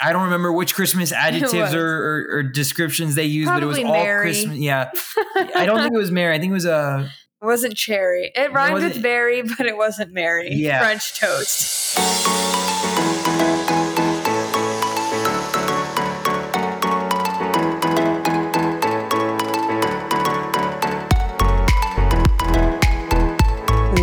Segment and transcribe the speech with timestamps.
[0.00, 3.90] I don't remember which Christmas adjectives or, or, or, descriptions they used, Probably but it
[3.90, 4.56] was all Christmas.
[4.56, 4.90] Yeah,
[5.54, 6.34] I don't think it was Mary.
[6.34, 6.74] I think it was a.
[6.74, 7.08] Uh,
[7.42, 8.32] it wasn't cherry.
[8.34, 10.52] It rhymed with berry, but it wasn't Mary.
[10.52, 11.96] Yeah, French toast.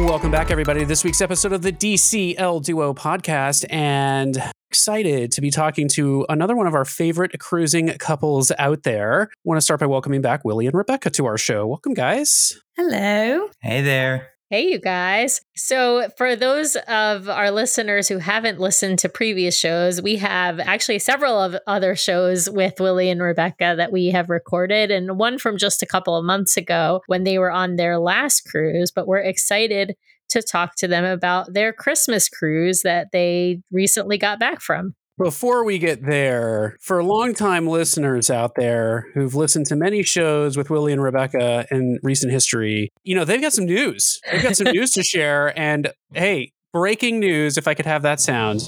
[0.06, 3.66] Welcome back, everybody, to this week's episode of the DCL Duo podcast.
[3.70, 4.42] And
[4.72, 9.24] excited to be talking to another one of our favorite cruising couples out there.
[9.24, 11.68] I want to start by welcoming back Willie and Rebecca to our show.
[11.68, 12.58] Welcome, guys.
[12.78, 13.50] Hello.
[13.60, 14.30] Hey there.
[14.50, 15.42] Hey, you guys.
[15.58, 21.00] So, for those of our listeners who haven't listened to previous shows, we have actually
[21.00, 25.58] several of other shows with Willie and Rebecca that we have recorded, and one from
[25.58, 28.92] just a couple of months ago when they were on their last cruise.
[28.92, 29.98] But we're excited
[30.32, 34.96] to talk to them about their Christmas cruise that they recently got back from.
[35.18, 40.72] Before we get there, for longtime listeners out there who've listened to many shows with
[40.72, 44.20] Willie and Rebecca in recent history, you know, they've got some news.
[44.32, 45.58] They've got some news to share.
[45.60, 48.62] And hey, breaking news, if I could have that sound.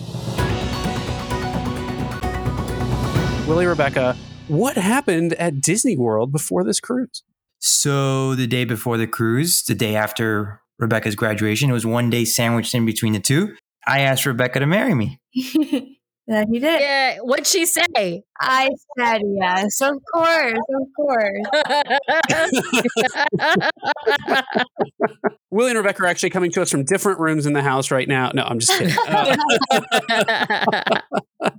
[3.48, 4.16] Willie, Rebecca,
[4.48, 7.24] what happened at Disney World before this cruise?
[7.60, 12.26] So, the day before the cruise, the day after Rebecca's graduation, it was one day
[12.26, 13.56] sandwiched in between the two.
[13.88, 15.20] I asked Rebecca to marry me.
[16.26, 16.80] Yeah, he did.
[16.80, 18.24] Yeah, what'd she say?
[18.40, 21.42] I said yes, of course, of course.
[25.52, 28.08] Willie and Rebecca are actually coming to us from different rooms in the house right
[28.08, 28.32] now.
[28.34, 28.96] No, I'm just kidding.
[29.10, 31.02] Uh,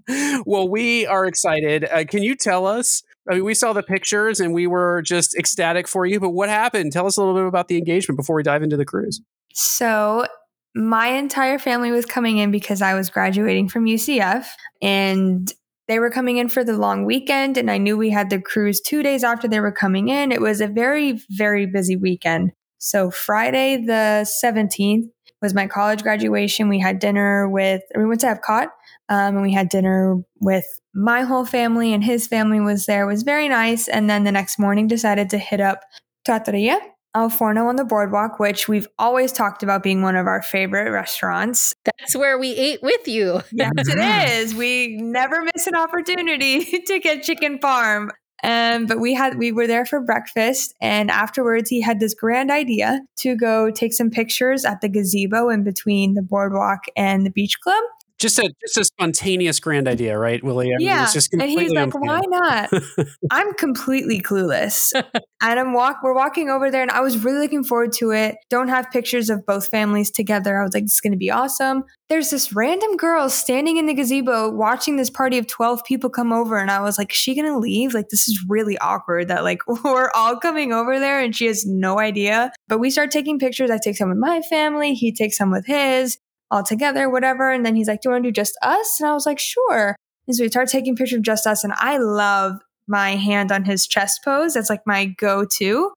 [0.46, 1.84] well, we are excited.
[1.84, 3.02] Uh, can you tell us?
[3.30, 6.48] I mean, we saw the pictures and we were just ecstatic for you, but what
[6.48, 6.92] happened?
[6.92, 9.20] Tell us a little bit about the engagement before we dive into the cruise.
[9.52, 10.26] So,
[10.74, 14.46] my entire family was coming in because I was graduating from UCF
[14.82, 15.52] and
[15.86, 18.80] they were coming in for the long weekend and I knew we had the cruise
[18.80, 20.32] 2 days after they were coming in.
[20.32, 22.52] It was a very very busy weekend.
[22.78, 25.10] So Friday the 17th
[25.44, 26.68] was my college graduation.
[26.68, 28.68] We had dinner with we went to Epcot
[29.08, 33.04] um, and we had dinner with my whole family and his family was there.
[33.04, 35.82] It was very nice and then the next morning decided to hit up
[36.24, 36.80] Trattoria
[37.14, 40.90] Al Forno on the boardwalk, which we've always talked about being one of our favorite
[40.90, 41.72] restaurants.
[41.84, 43.40] That's where we ate with you.
[43.52, 44.54] yes, it is.
[44.54, 48.10] We never miss an opportunity to get chicken parm.
[48.44, 52.50] Um, but we had we were there for breakfast, and afterwards he had this grand
[52.50, 57.30] idea to go take some pictures at the gazebo in between the boardwalk and the
[57.30, 57.82] beach club
[58.24, 60.72] just a just a spontaneous grand idea, right, Willie?
[60.72, 62.70] I yeah, and he's like, "Why not?"
[63.30, 64.92] I'm completely clueless,
[65.42, 65.98] and I'm walk.
[66.02, 68.36] We're walking over there, and I was really looking forward to it.
[68.48, 70.58] Don't have pictures of both families together.
[70.58, 73.94] I was like, "It's going to be awesome." There's this random girl standing in the
[73.94, 77.34] gazebo watching this party of 12 people come over, and I was like, "Is she
[77.34, 77.92] going to leave?
[77.92, 81.66] Like, this is really awkward that like we're all coming over there, and she has
[81.66, 83.70] no idea." But we start taking pictures.
[83.70, 84.94] I take some with my family.
[84.94, 86.16] He takes some with his
[86.50, 87.50] all together, whatever.
[87.50, 89.00] And then he's like, Do you want to do just us?
[89.00, 89.96] And I was like, Sure.
[90.26, 91.64] And so we started taking pictures of just us.
[91.64, 94.54] And I love my hand on his chest pose.
[94.54, 95.92] That's like my go to.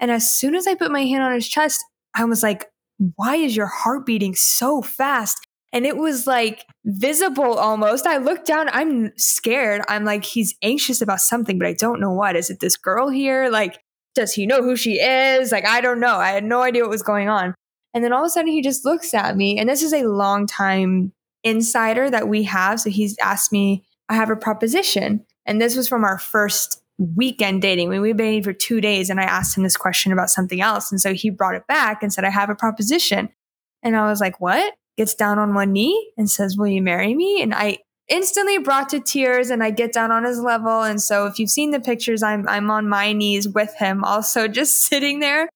[0.00, 2.66] And as soon as I put my hand on his chest, I was like,
[3.16, 5.38] Why is your heart beating so fast?
[5.74, 8.06] And it was like visible almost.
[8.06, 9.82] I looked down, I'm scared.
[9.88, 12.36] I'm like, He's anxious about something, but I don't know what.
[12.36, 13.48] Is it this girl here?
[13.48, 13.78] Like,
[14.14, 15.52] does he know who she is?
[15.52, 16.16] Like, I don't know.
[16.16, 17.54] I had no idea what was going on.
[17.94, 19.58] And then all of a sudden he just looks at me.
[19.58, 21.12] And this is a long time
[21.44, 22.80] insider that we have.
[22.80, 25.24] So he's asked me, I have a proposition.
[25.46, 27.88] And this was from our first weekend dating.
[27.88, 30.92] We've been dating for two days and I asked him this question about something else.
[30.92, 33.28] And so he brought it back and said, I have a proposition.
[33.82, 34.74] And I was like, what?
[34.96, 37.40] Gets down on one knee and says, Will you marry me?
[37.40, 37.78] And I
[38.08, 40.82] instantly brought to tears and I get down on his level.
[40.82, 44.48] And so if you've seen the pictures, I'm I'm on my knees with him, also
[44.48, 45.48] just sitting there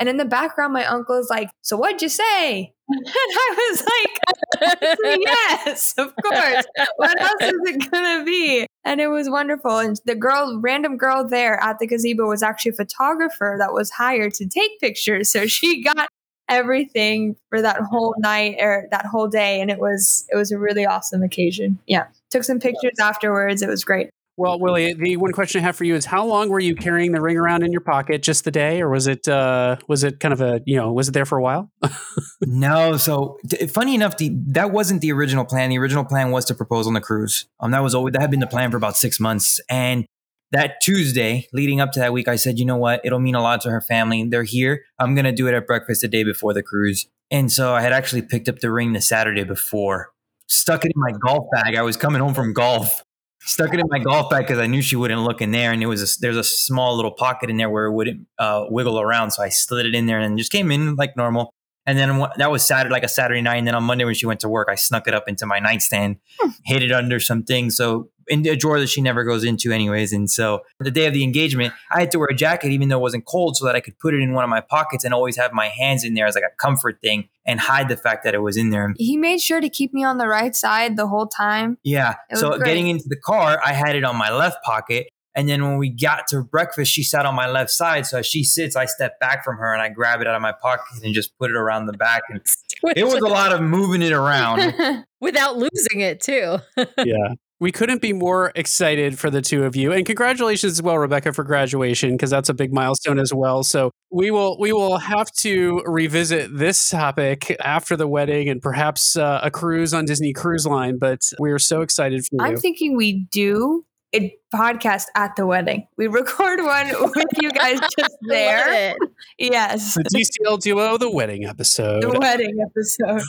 [0.00, 2.72] and in the background, my uncle is like, So what'd you say?
[2.92, 6.64] And I was like, Yes, of course.
[6.96, 8.66] What else is it going to be?
[8.84, 9.78] And it was wonderful.
[9.78, 13.90] And the girl, random girl there at the gazebo was actually a photographer that was
[13.90, 15.30] hired to take pictures.
[15.30, 16.08] So she got
[16.48, 20.58] everything for that whole night or that whole day and it was it was a
[20.58, 25.32] really awesome occasion yeah took some pictures afterwards it was great well, Willie, the one
[25.32, 27.72] question I have for you is: How long were you carrying the ring around in
[27.72, 28.22] your pocket?
[28.22, 31.08] Just the day, or was it uh, was it kind of a you know was
[31.08, 31.70] it there for a while?
[32.40, 32.96] no.
[32.96, 33.38] So
[33.68, 35.68] funny enough, the, that wasn't the original plan.
[35.68, 37.48] The original plan was to propose on the cruise.
[37.60, 39.60] Um, that was always that had been the plan for about six months.
[39.68, 40.06] And
[40.52, 43.02] that Tuesday, leading up to that week, I said, you know what?
[43.04, 44.26] It'll mean a lot to her family.
[44.26, 44.84] They're here.
[44.98, 47.06] I'm gonna do it at breakfast the day before the cruise.
[47.30, 50.12] And so I had actually picked up the ring the Saturday before,
[50.48, 51.76] stuck it in my golf bag.
[51.76, 53.02] I was coming home from golf
[53.40, 55.82] stuck it in my golf bag because I knew she wouldn't look in there, and
[55.82, 59.32] it was there's a small little pocket in there where it wouldn't uh, wiggle around.
[59.32, 61.52] So I slid it in there and just came in like normal.
[61.86, 63.56] And then that was Saturday, like a Saturday night.
[63.56, 65.58] And then on Monday when she went to work, I snuck it up into my
[65.58, 66.50] nightstand, hmm.
[66.64, 67.70] hid it under something.
[67.70, 70.12] So in a drawer that she never goes into anyways.
[70.12, 72.98] And so the day of the engagement, I had to wear a jacket even though
[72.98, 75.12] it wasn't cold so that I could put it in one of my pockets and
[75.12, 78.24] always have my hands in there as like a comfort thing and hide the fact
[78.24, 78.94] that it was in there.
[78.96, 81.78] He made sure to keep me on the right side the whole time.
[81.82, 82.14] Yeah.
[82.34, 85.78] So getting into the car, I had it on my left pocket and then when
[85.78, 88.06] we got to breakfast, she sat on my left side.
[88.06, 90.42] So as she sits, I step back from her and I grab it out of
[90.42, 92.22] my pocket and just put it around the back.
[92.28, 92.40] And
[92.96, 94.74] it was a lot of moving it around
[95.20, 96.58] without losing it too.
[96.76, 97.34] yeah.
[97.60, 101.32] We couldn't be more excited for the two of you, and congratulations as well, Rebecca,
[101.32, 103.62] for graduation because that's a big milestone as well.
[103.62, 109.16] So we will we will have to revisit this topic after the wedding and perhaps
[109.16, 110.98] uh, a cruise on Disney Cruise Line.
[110.98, 112.44] But we are so excited for you.
[112.44, 113.84] I'm thinking we do
[114.14, 115.86] a podcast at the wedding.
[115.96, 118.94] We record one with you guys just there.
[119.38, 119.94] yes.
[119.94, 122.02] The DCL duo, the wedding episode.
[122.02, 123.22] The wedding episode.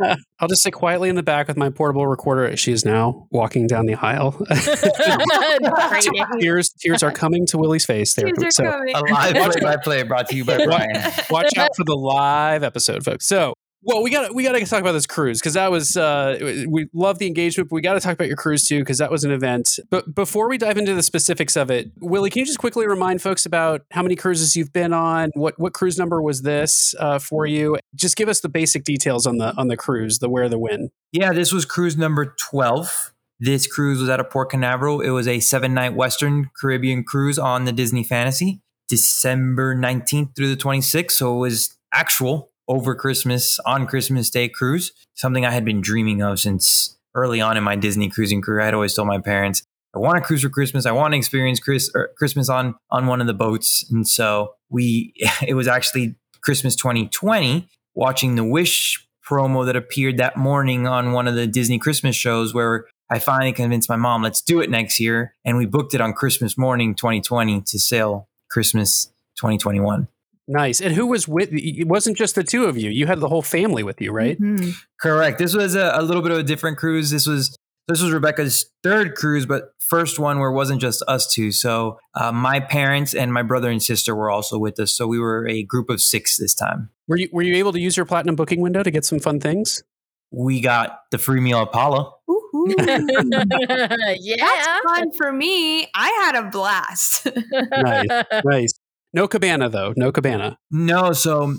[0.40, 2.56] I'll just sit quietly in the back with my portable recorder.
[2.56, 4.32] She is now walking down the aisle.
[6.40, 8.14] tears, tears are coming to Willie's face.
[8.14, 8.94] There, tears so, coming.
[8.94, 10.90] a live play-by-play brought to you by Brian.
[11.30, 13.26] Watch out for the live episode, folks.
[13.26, 13.54] So
[13.84, 16.88] well, we got we got to talk about this cruise because that was uh, we
[16.94, 19.24] love the engagement, but we got to talk about your cruise too because that was
[19.24, 19.78] an event.
[19.90, 23.20] But before we dive into the specifics of it, Willie, can you just quickly remind
[23.20, 25.30] folks about how many cruises you've been on?
[25.34, 27.76] What what cruise number was this uh, for you?
[27.94, 30.90] Just give us the basic details on the on the cruise, the where, the when.
[31.12, 33.12] Yeah, this was cruise number twelve.
[33.38, 35.02] This cruise was out of Port Canaveral.
[35.02, 40.48] It was a seven night Western Caribbean cruise on the Disney Fantasy, December nineteenth through
[40.48, 41.18] the twenty sixth.
[41.18, 46.22] So it was actual over Christmas on Christmas Day cruise, something I had been dreaming
[46.22, 48.60] of since early on in my Disney cruising career.
[48.60, 49.62] I had always told my parents,
[49.94, 50.86] I want to cruise for Christmas.
[50.86, 53.88] I want to experience Chris, er, Christmas on on one of the boats.
[53.90, 55.14] And so we,
[55.46, 61.26] it was actually Christmas 2020, watching the Wish promo that appeared that morning on one
[61.26, 65.00] of the Disney Christmas shows where I finally convinced my mom, let's do it next
[65.00, 65.34] year.
[65.44, 69.06] And we booked it on Christmas morning 2020 to sail Christmas
[69.36, 70.08] 2021.
[70.46, 70.80] Nice.
[70.80, 72.90] And who was with It wasn't just the two of you.
[72.90, 74.38] You had the whole family with you, right?
[74.38, 74.70] Mm-hmm.
[75.00, 75.38] Correct.
[75.38, 77.10] This was a, a, little bit of a different cruise.
[77.10, 77.56] This was
[77.88, 81.52] this was Rebecca's third cruise, but first one where it wasn't just us two.
[81.52, 84.92] So uh, my parents and my brother and sister were also with us.
[84.92, 86.90] So we were a group of six this time.
[87.06, 89.40] Were you were you able to use your platinum booking window to get some fun
[89.40, 89.82] things?
[90.30, 92.14] We got the free meal at Apollo.
[92.66, 95.86] yeah, that's fun for me.
[95.94, 97.28] I had a blast.
[97.52, 98.72] nice, nice.
[99.14, 99.94] No cabana though.
[99.96, 100.58] No cabana.
[100.70, 101.12] No.
[101.12, 101.54] So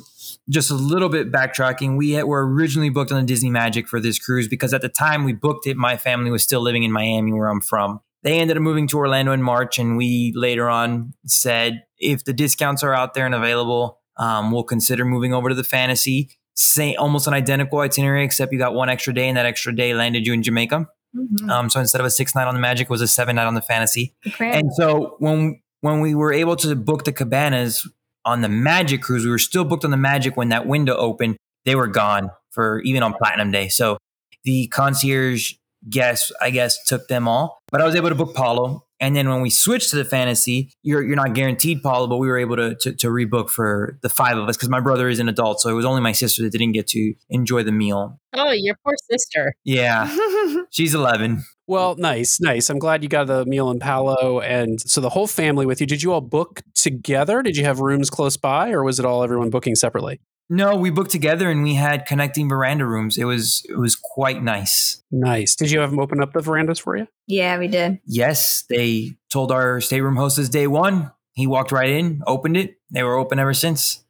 [0.50, 1.98] just a little bit backtracking.
[1.98, 4.90] We had, were originally booked on the Disney Magic for this cruise because at the
[4.90, 8.02] time we booked it, my family was still living in Miami, where I'm from.
[8.24, 12.34] They ended up moving to Orlando in March, and we later on said if the
[12.34, 16.32] discounts are out there and available, um, we'll consider moving over to the Fantasy.
[16.56, 19.94] Say almost an identical itinerary, except you got one extra day, and that extra day
[19.94, 20.88] landed you in Jamaica.
[21.16, 21.50] Mm-hmm.
[21.50, 23.46] Um, so instead of a six night on the Magic, it was a seven night
[23.46, 24.16] on the Fantasy.
[24.40, 27.88] And so when when we were able to book the cabanas
[28.26, 31.38] on the Magic cruise, we were still booked on the Magic when that window opened.
[31.64, 33.68] They were gone for even on Platinum Day.
[33.70, 34.00] So
[34.46, 35.54] the concierge
[35.88, 37.60] guests, I guess, took them all.
[37.72, 38.88] But I was able to book Palo.
[39.00, 42.30] And then when we switched to the fantasy, you're you're not guaranteed Palo, but we
[42.30, 45.20] were able to to, to rebook for the five of us because my brother is
[45.20, 48.20] an adult, so it was only my sister that didn't get to enjoy the meal.
[48.34, 49.54] Oh, your poor sister.
[49.66, 50.16] Yeah,
[50.72, 51.44] she's eleven.
[51.68, 52.70] Well, nice, nice.
[52.70, 55.88] I'm glad you got the meal in Palo, and so the whole family with you.
[55.88, 57.42] Did you all book together?
[57.42, 60.20] Did you have rooms close by, or was it all everyone booking separately?
[60.48, 63.18] No, we booked together and we had connecting veranda rooms.
[63.18, 65.02] It was it was quite nice.
[65.12, 65.56] Nice.
[65.56, 67.08] Did you have them open up the verandas for you?
[67.26, 68.00] Yeah, we did.
[68.06, 71.12] Yes, they told our stateroom hostess day one.
[71.34, 72.76] He walked right in, opened it.
[72.92, 74.05] They were open ever since.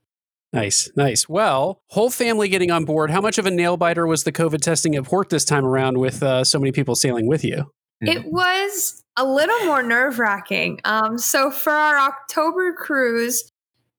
[0.55, 1.27] Nice, nice.
[1.27, 3.11] Well, whole family getting on board.
[3.11, 5.97] How much of a nail biter was the COVID testing at port this time around
[5.97, 7.71] with uh, so many people sailing with you?
[8.01, 10.79] It was a little more nerve wracking.
[10.85, 13.51] Um, so for our October cruise,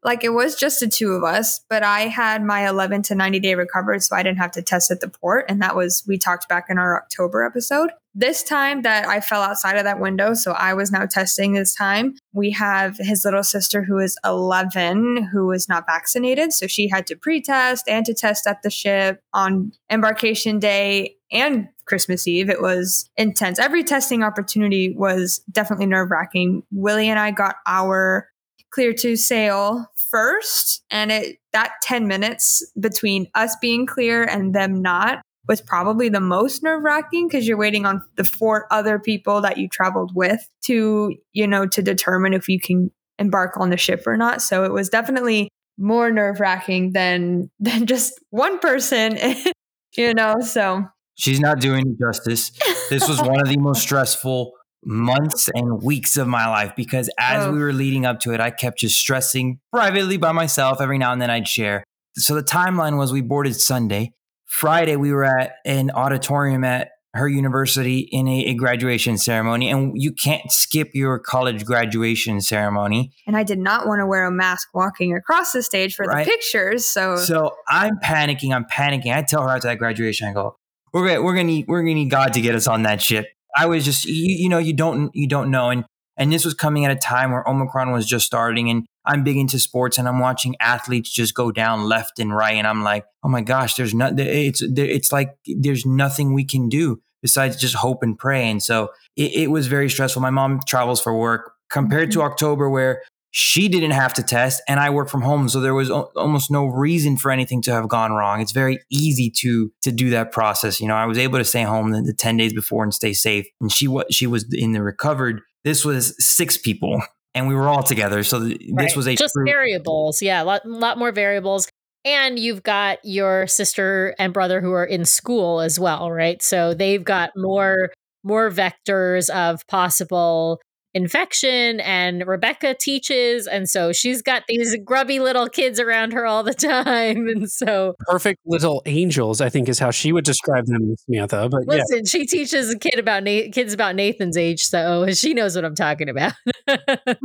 [0.06, 3.40] like it was just the two of us, but I had my 11 to 90
[3.40, 5.46] day recovery, so I didn't have to test at the port.
[5.48, 7.90] And that was, we talked back in our October episode.
[8.14, 11.74] This time that I fell outside of that window, so I was now testing this
[11.74, 12.14] time.
[12.32, 16.52] We have his little sister who is 11 who is not vaccinated.
[16.52, 21.16] So she had to pre test and to test at the ship on embarkation day
[21.32, 22.48] and Christmas Eve.
[22.48, 23.58] It was intense.
[23.58, 26.62] Every testing opportunity was definitely nerve wracking.
[26.70, 28.28] Willie and I got our
[28.76, 29.86] clear to sail
[30.16, 36.08] first and it that 10 minutes between us being clear and them not was probably
[36.08, 40.12] the most nerve wracking because you're waiting on the four other people that you traveled
[40.14, 44.40] with to, you know, to determine if you can embark on the ship or not.
[44.40, 49.18] So it was definitely more nerve wracking than than just one person,
[49.98, 50.36] you know.
[50.40, 50.82] So
[51.16, 52.52] she's not doing justice.
[52.88, 54.52] This was one of the most stressful
[54.86, 57.52] months and weeks of my life because as oh.
[57.52, 60.80] we were leading up to it, I kept just stressing privately by myself.
[60.80, 61.84] Every now and then I'd share.
[62.14, 64.12] So the timeline was we boarded Sunday.
[64.46, 69.92] Friday, we were at an auditorium at her university in a, a, graduation ceremony, and
[69.94, 73.12] you can't skip your college graduation ceremony.
[73.26, 76.24] And I did not want to wear a mask walking across the stage for right?
[76.24, 76.84] the pictures.
[76.84, 78.54] So, so I'm panicking.
[78.54, 79.14] I'm panicking.
[79.14, 80.56] I tell her after that graduation, I go,
[80.92, 83.26] "We're gonna, we're gonna need, we're gonna need God to get us on that ship."
[83.56, 85.84] I was just, you, you know, you don't, you don't know, and
[86.18, 89.36] and this was coming at a time where Omicron was just starting, and I'm big
[89.36, 92.56] into sports and I'm watching athletes just go down left and right.
[92.56, 96.68] And I'm like, oh my gosh, there's not, it's, it's like there's nothing we can
[96.68, 98.50] do besides just hope and pray.
[98.50, 100.20] And so it, it was very stressful.
[100.20, 102.30] My mom travels for work compared to mm-hmm.
[102.30, 103.02] October where
[103.38, 105.50] she didn't have to test and I work from home.
[105.50, 108.40] So there was o- almost no reason for anything to have gone wrong.
[108.40, 110.80] It's very easy to, to do that process.
[110.80, 113.12] You know, I was able to stay home the, the 10 days before and stay
[113.12, 113.46] safe.
[113.60, 115.42] And she, was she was in the recovered.
[115.64, 117.02] This was six people
[117.34, 118.22] and we were all together.
[118.22, 118.86] So th- right.
[118.86, 120.22] this was a just variables.
[120.22, 121.68] Yeah, a lot, lot more variables.
[122.06, 126.40] And you've got your sister and brother who are in school as well, right?
[126.42, 127.90] So they've got more
[128.24, 130.58] more vectors of possible
[130.96, 136.42] infection and Rebecca teaches and so she's got these grubby little kids around her all
[136.42, 140.96] the time and so perfect little angels I think is how she would describe them
[140.96, 142.02] Samantha but listen yeah.
[142.06, 145.74] she teaches a kid about Na- kids about Nathan's age so she knows what I'm
[145.74, 146.32] talking about
[146.66, 147.16] 22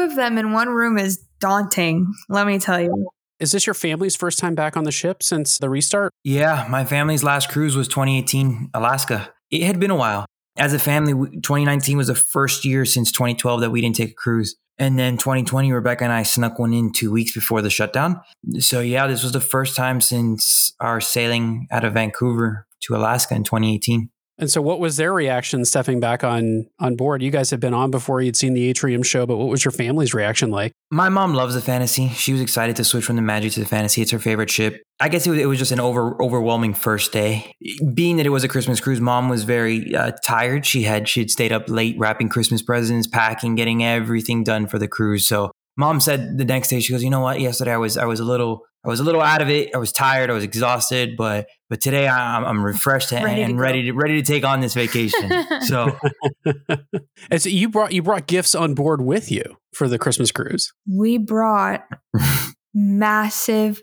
[0.00, 3.08] of them in one room is daunting let me tell you
[3.40, 6.12] is this your family's first time back on the ship since the restart?
[6.22, 9.34] Yeah, my family's last cruise was 2018 Alaska.
[9.50, 10.24] It had been a while
[10.56, 14.14] as a family, 2019 was the first year since 2012 that we didn't take a
[14.14, 14.56] cruise.
[14.78, 18.20] And then 2020, Rebecca and I snuck one in two weeks before the shutdown.
[18.58, 23.34] So, yeah, this was the first time since our sailing out of Vancouver to Alaska
[23.34, 24.10] in 2018.
[24.36, 27.22] And so, what was their reaction stepping back on on board?
[27.22, 29.70] You guys had been on before; you'd seen the Atrium show, but what was your
[29.70, 30.72] family's reaction like?
[30.90, 32.08] My mom loves the fantasy.
[32.08, 34.02] She was excited to switch from the Magic to the fantasy.
[34.02, 34.82] It's her favorite ship.
[34.98, 37.54] I guess it was, it was just an over overwhelming first day.
[37.94, 40.66] Being that it was a Christmas cruise, mom was very uh, tired.
[40.66, 44.80] She had she had stayed up late wrapping Christmas presents, packing, getting everything done for
[44.80, 45.28] the cruise.
[45.28, 47.40] So, mom said the next day, she goes, "You know what?
[47.40, 49.74] Yesterday I was I was a little I was a little out of it.
[49.74, 50.30] I was tired.
[50.30, 53.92] I was exhausted, but but today I'm, I'm refreshed and ready, and to ready to
[53.92, 55.30] ready to take on this vacation.
[55.64, 55.96] So,
[57.30, 60.72] and so you brought you brought gifts on board with you for the Christmas cruise.
[60.86, 61.84] We brought
[62.74, 63.80] massive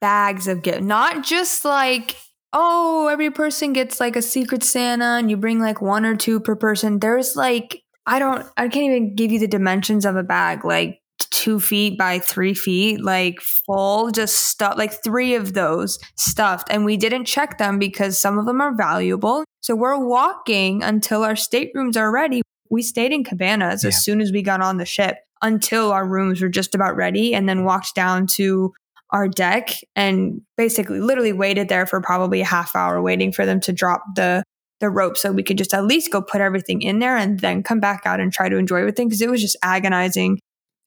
[0.00, 2.16] bags of gifts, not just like
[2.52, 6.38] oh every person gets like a secret Santa and you bring like one or two
[6.38, 7.00] per person.
[7.00, 11.00] There's like I don't I can't even give you the dimensions of a bag like
[11.18, 16.68] two feet by three feet, like full, just stuff, like three of those stuffed.
[16.70, 19.44] And we didn't check them because some of them are valuable.
[19.60, 22.42] So we're walking until our staterooms are ready.
[22.70, 23.88] We stayed in cabanas yeah.
[23.88, 27.34] as soon as we got on the ship until our rooms were just about ready
[27.34, 28.72] and then walked down to
[29.10, 33.60] our deck and basically literally waited there for probably a half hour waiting for them
[33.60, 34.42] to drop the
[34.80, 37.62] the rope so we could just at least go put everything in there and then
[37.62, 40.38] come back out and try to enjoy everything because it was just agonizing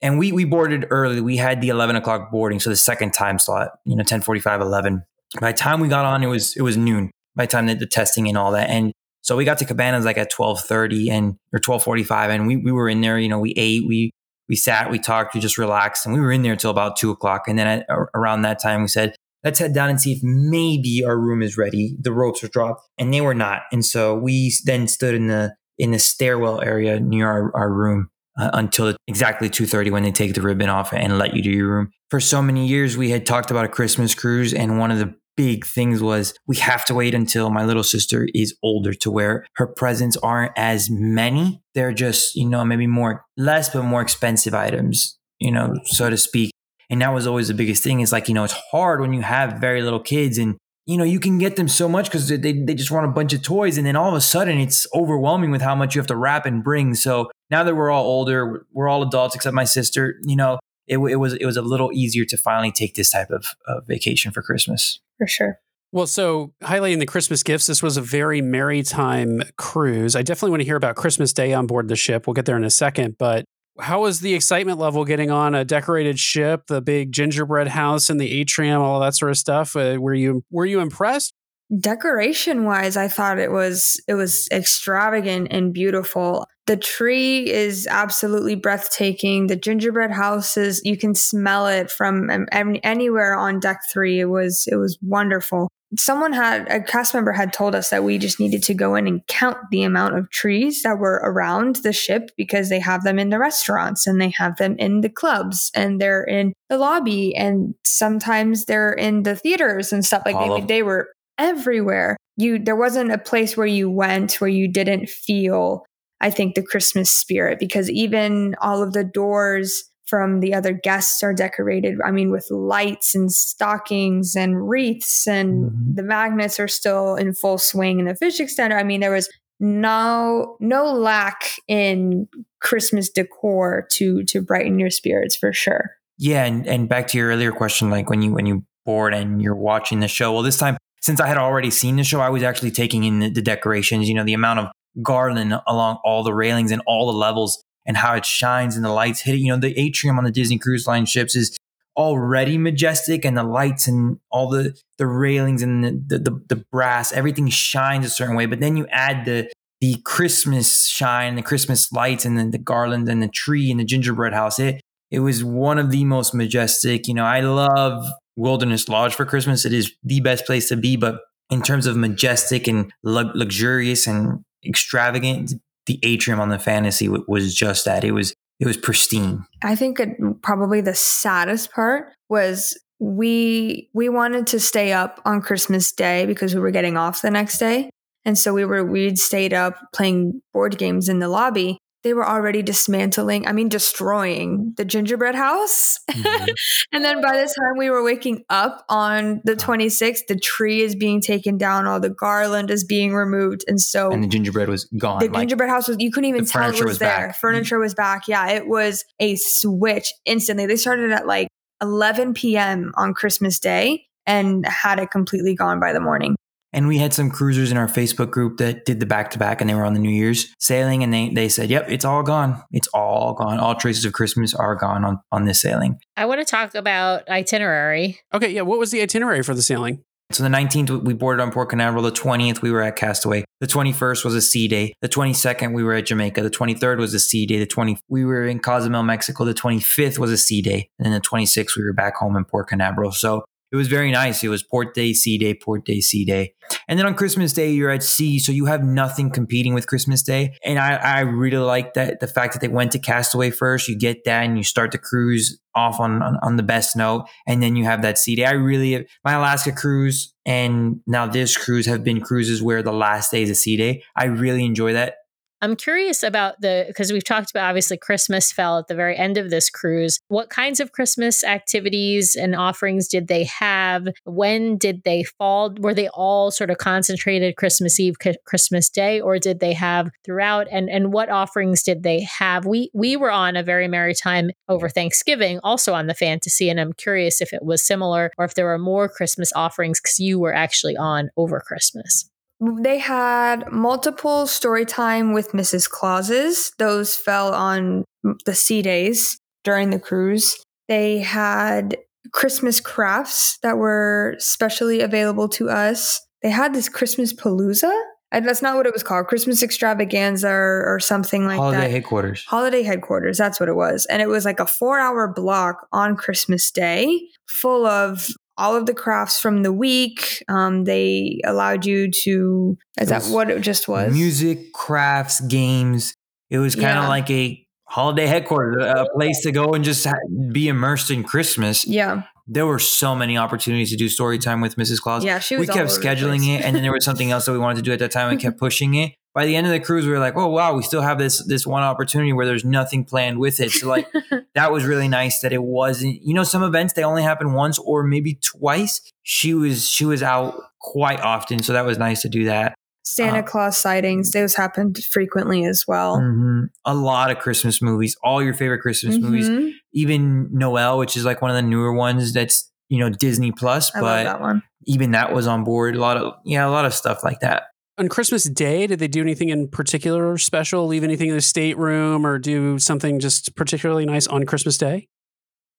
[0.02, 1.22] and we we boarded early.
[1.22, 4.62] We had the eleven o'clock boarding, so the second time slot, you know, 10, 45,
[4.62, 5.04] 11.
[5.40, 7.12] By the time we got on, it was it was noon.
[7.36, 10.06] By the time the, the testing and all that, and so we got to Cabanas
[10.06, 13.20] like at twelve thirty and or twelve forty five, and we we were in there.
[13.20, 14.12] You know, we ate, we
[14.48, 17.12] we sat, we talked, we just relaxed, and we were in there until about two
[17.12, 17.48] o'clock.
[17.48, 21.04] And then at, around that time, we said, let's head down and see if maybe
[21.06, 21.96] our room is ready.
[22.00, 23.64] The ropes are dropped, and they were not.
[23.72, 28.10] And so we then stood in the in the stairwell area near our, our room
[28.38, 31.68] uh, until exactly 2.30 when they take the ribbon off and let you to your
[31.68, 35.00] room for so many years we had talked about a christmas cruise and one of
[35.00, 39.10] the big things was we have to wait until my little sister is older to
[39.10, 44.02] where her presents aren't as many they're just you know maybe more less but more
[44.02, 46.52] expensive items you know so to speak
[46.90, 49.22] and that was always the biggest thing is like you know it's hard when you
[49.22, 50.58] have very little kids and
[50.90, 53.32] you know, you can get them so much because they, they just want a bunch
[53.32, 53.78] of toys.
[53.78, 56.48] And then all of a sudden it's overwhelming with how much you have to wrap
[56.48, 56.96] and bring.
[56.96, 60.98] So now that we're all older, we're all adults except my sister, you know, it,
[60.98, 64.32] it was, it was a little easier to finally take this type of, of vacation
[64.32, 65.00] for Christmas.
[65.18, 65.60] For sure.
[65.92, 70.16] Well, so highlighting the Christmas gifts, this was a very merry time cruise.
[70.16, 72.28] I definitely want to hear about Christmas Day on board the ship.
[72.28, 73.18] We'll get there in a second.
[73.18, 73.46] But
[73.80, 78.20] how was the excitement level getting on a decorated ship, the big gingerbread house and
[78.20, 79.76] the atrium, all that sort of stuff?
[79.76, 81.34] Uh, were you were you impressed?
[81.78, 88.54] decoration wise i thought it was it was extravagant and beautiful the tree is absolutely
[88.54, 89.48] breathtaking.
[89.48, 94.68] The gingerbread houses you can smell it from um, anywhere on deck 3 it was
[94.72, 95.68] it was wonderful.
[95.98, 99.08] Someone had a cast member had told us that we just needed to go in
[99.08, 103.18] and count the amount of trees that were around the ship because they have them
[103.18, 107.36] in the restaurants and they have them in the clubs and they're in the lobby
[107.36, 110.22] and sometimes they're in the theaters and stuff.
[110.24, 111.08] Like they, they were
[111.40, 112.16] everywhere.
[112.38, 115.84] You there wasn't a place where you went where you didn't feel
[116.22, 121.22] i think the christmas spirit because even all of the doors from the other guests
[121.22, 122.00] are decorated.
[122.04, 125.94] I mean, with lights and stockings and wreaths, and mm-hmm.
[125.94, 128.00] the magnets are still in full swing.
[128.00, 132.28] And the fish extender, I mean, there was no no lack in
[132.60, 135.92] Christmas decor to to brighten your spirits for sure.
[136.18, 139.42] Yeah, and and back to your earlier question, like when you when you board and
[139.42, 140.34] you're watching the show.
[140.34, 143.20] Well, this time since I had already seen the show, I was actually taking in
[143.20, 144.10] the, the decorations.
[144.10, 144.68] You know, the amount of
[145.02, 148.92] garland along all the railings and all the levels and how it shines and the
[148.92, 149.40] lights hit it.
[149.40, 151.58] You know, the atrium on the Disney Cruise Line ships is
[151.98, 157.12] already majestic and the lights and all the the railings and the, the, the brass
[157.12, 158.46] everything shines a certain way.
[158.46, 159.50] But then you add the
[159.82, 163.84] the christmas shine the christmas lights and then the garland and the tree and the
[163.84, 164.60] gingerbread house.
[164.60, 169.26] It it was one of the most majestic you know i love wilderness lodge for
[169.26, 169.66] christmas.
[169.66, 174.44] It is the best place to be but in terms of majestic and luxurious and
[174.66, 175.54] extravagant
[175.86, 178.04] the atrium on the fantasy was just that.
[178.04, 179.46] It was it was pristine.
[179.64, 185.42] I think it, probably the saddest part was we we wanted to stay up on
[185.42, 187.90] Christmas Day because we were getting off the next day.
[188.26, 192.28] And so we were we'd stayed up playing board games in the lobby they were
[192.28, 196.00] already dismantling, I mean, destroying the gingerbread house.
[196.10, 196.46] Mm-hmm.
[196.94, 200.96] and then by the time we were waking up on the 26th, the tree is
[200.96, 203.66] being taken down, all the garland is being removed.
[203.68, 205.20] And so, and the gingerbread was gone.
[205.20, 207.28] The like, gingerbread house was, you couldn't even tell it was, was there.
[207.28, 207.38] Back.
[207.38, 207.84] Furniture mm-hmm.
[207.84, 208.28] was back.
[208.28, 210.66] Yeah, it was a switch instantly.
[210.66, 211.50] They started at like
[211.82, 212.94] 11 p.m.
[212.96, 216.36] on Christmas Day and had it completely gone by the morning.
[216.72, 219.62] And we had some cruisers in our Facebook group that did the back to back
[219.62, 222.24] and they were on the New Year's sailing and they, they said, yep, it's all
[222.24, 222.62] gone.
[222.72, 223.60] It's all gone.
[223.60, 226.00] All traces of Christmas are gone on, on this sailing.
[226.16, 228.20] I want to talk about itinerary.
[228.34, 228.52] Okay.
[228.52, 228.62] Yeah.
[228.62, 230.04] What was the itinerary for the sailing?
[230.32, 232.04] So the 19th, we boarded on Port Canaveral.
[232.04, 233.46] The 20th, we were at Castaway.
[233.62, 234.94] The 21st was a sea day.
[235.02, 236.44] The 22nd, we were at Jamaica.
[236.44, 237.58] The 23rd was a sea day.
[237.58, 239.44] The 20, we were in Cozumel, Mexico.
[239.44, 240.92] The 25th was a sea day.
[241.00, 243.12] And then the 26th, we were back home in Port Canaveral.
[243.12, 244.44] So it was very nice.
[244.44, 246.54] It was port day, sea day, port day, sea day.
[246.88, 248.40] And then on Christmas Day, you're at sea.
[248.40, 250.58] So you have nothing competing with Christmas Day.
[250.64, 253.88] And I, I really like that the fact that they went to Castaway first.
[253.88, 257.28] You get that and you start the cruise off on, on, on the best note.
[257.48, 258.46] And then you have that sea day.
[258.46, 263.32] I really, my Alaska cruise and now this cruise have been cruises where the last
[263.32, 264.04] day is a sea day.
[264.16, 265.16] I really enjoy that.
[265.62, 269.38] I'm curious about the because we've talked about obviously Christmas fell at the very end
[269.38, 270.20] of this cruise.
[270.30, 274.08] What kinds of Christmas activities and offerings did they have?
[274.24, 275.74] When did they fall?
[275.78, 280.68] Were they all sort of concentrated Christmas Eve, Christmas Day, or did they have throughout?
[280.72, 282.66] And and what offerings did they have?
[282.66, 286.80] We we were on a very merry time over Thanksgiving, also on the fantasy, and
[286.80, 290.40] I'm curious if it was similar or if there were more Christmas offerings because you
[290.40, 295.90] were actually on over Christmas they had multiple story time with Mrs.
[295.90, 296.72] Clauses.
[296.78, 298.04] Those fell on
[298.46, 300.62] the sea days during the cruise.
[300.88, 301.98] They had
[302.34, 306.22] Christmas crafts that were specially available to us.
[306.42, 307.94] They had this Christmas palooza.
[308.32, 309.26] And that's not what it was called.
[309.26, 311.82] Christmas extravaganza or, or something like Holiday that.
[311.82, 312.46] Holiday headquarters.
[312.48, 313.38] Holiday headquarters.
[313.40, 314.06] That's what it was.
[314.06, 318.28] And it was like a four hour block on Christmas Day full of
[318.60, 320.44] all of the crafts from the week.
[320.50, 324.14] Um, they allowed you to, is that what it just was?
[324.14, 326.14] Music, crafts, games.
[326.50, 327.10] It was kind of yeah.
[327.10, 330.06] like a holiday headquarters, a place to go and just
[330.52, 331.88] be immersed in Christmas.
[331.88, 332.24] Yeah.
[332.48, 335.00] There were so many opportunities to do story time with Mrs.
[335.00, 335.24] Claus.
[335.24, 335.68] Yeah, she was.
[335.68, 337.92] We kept scheduling it, and then there was something else that we wanted to do
[337.94, 338.32] at that time.
[338.32, 340.76] and kept pushing it by the end of the cruise, we were like, oh wow,
[340.76, 343.72] we still have this this one opportunity where there's nothing planned with it.
[343.72, 344.06] So like
[344.54, 346.22] that was really nice that it wasn't.
[346.22, 349.00] You know, some events they only happen once or maybe twice.
[349.24, 352.76] She was she was out quite often, so that was nice to do that.
[353.06, 356.18] Santa uh, Claus sightings, those happened frequently as well.
[356.18, 356.66] Mm-hmm.
[356.84, 359.26] A lot of Christmas movies, all your favorite Christmas mm-hmm.
[359.26, 363.54] movies, even Noelle, which is like one of the newer ones that's you know Disney
[363.54, 365.96] Plus, I but that even that was on board.
[365.96, 367.68] A lot of yeah, a lot of stuff like that
[368.00, 370.88] on Christmas Day, did they do anything in particular special?
[370.88, 375.08] Leave anything in the stateroom or do something just particularly nice on Christmas Day?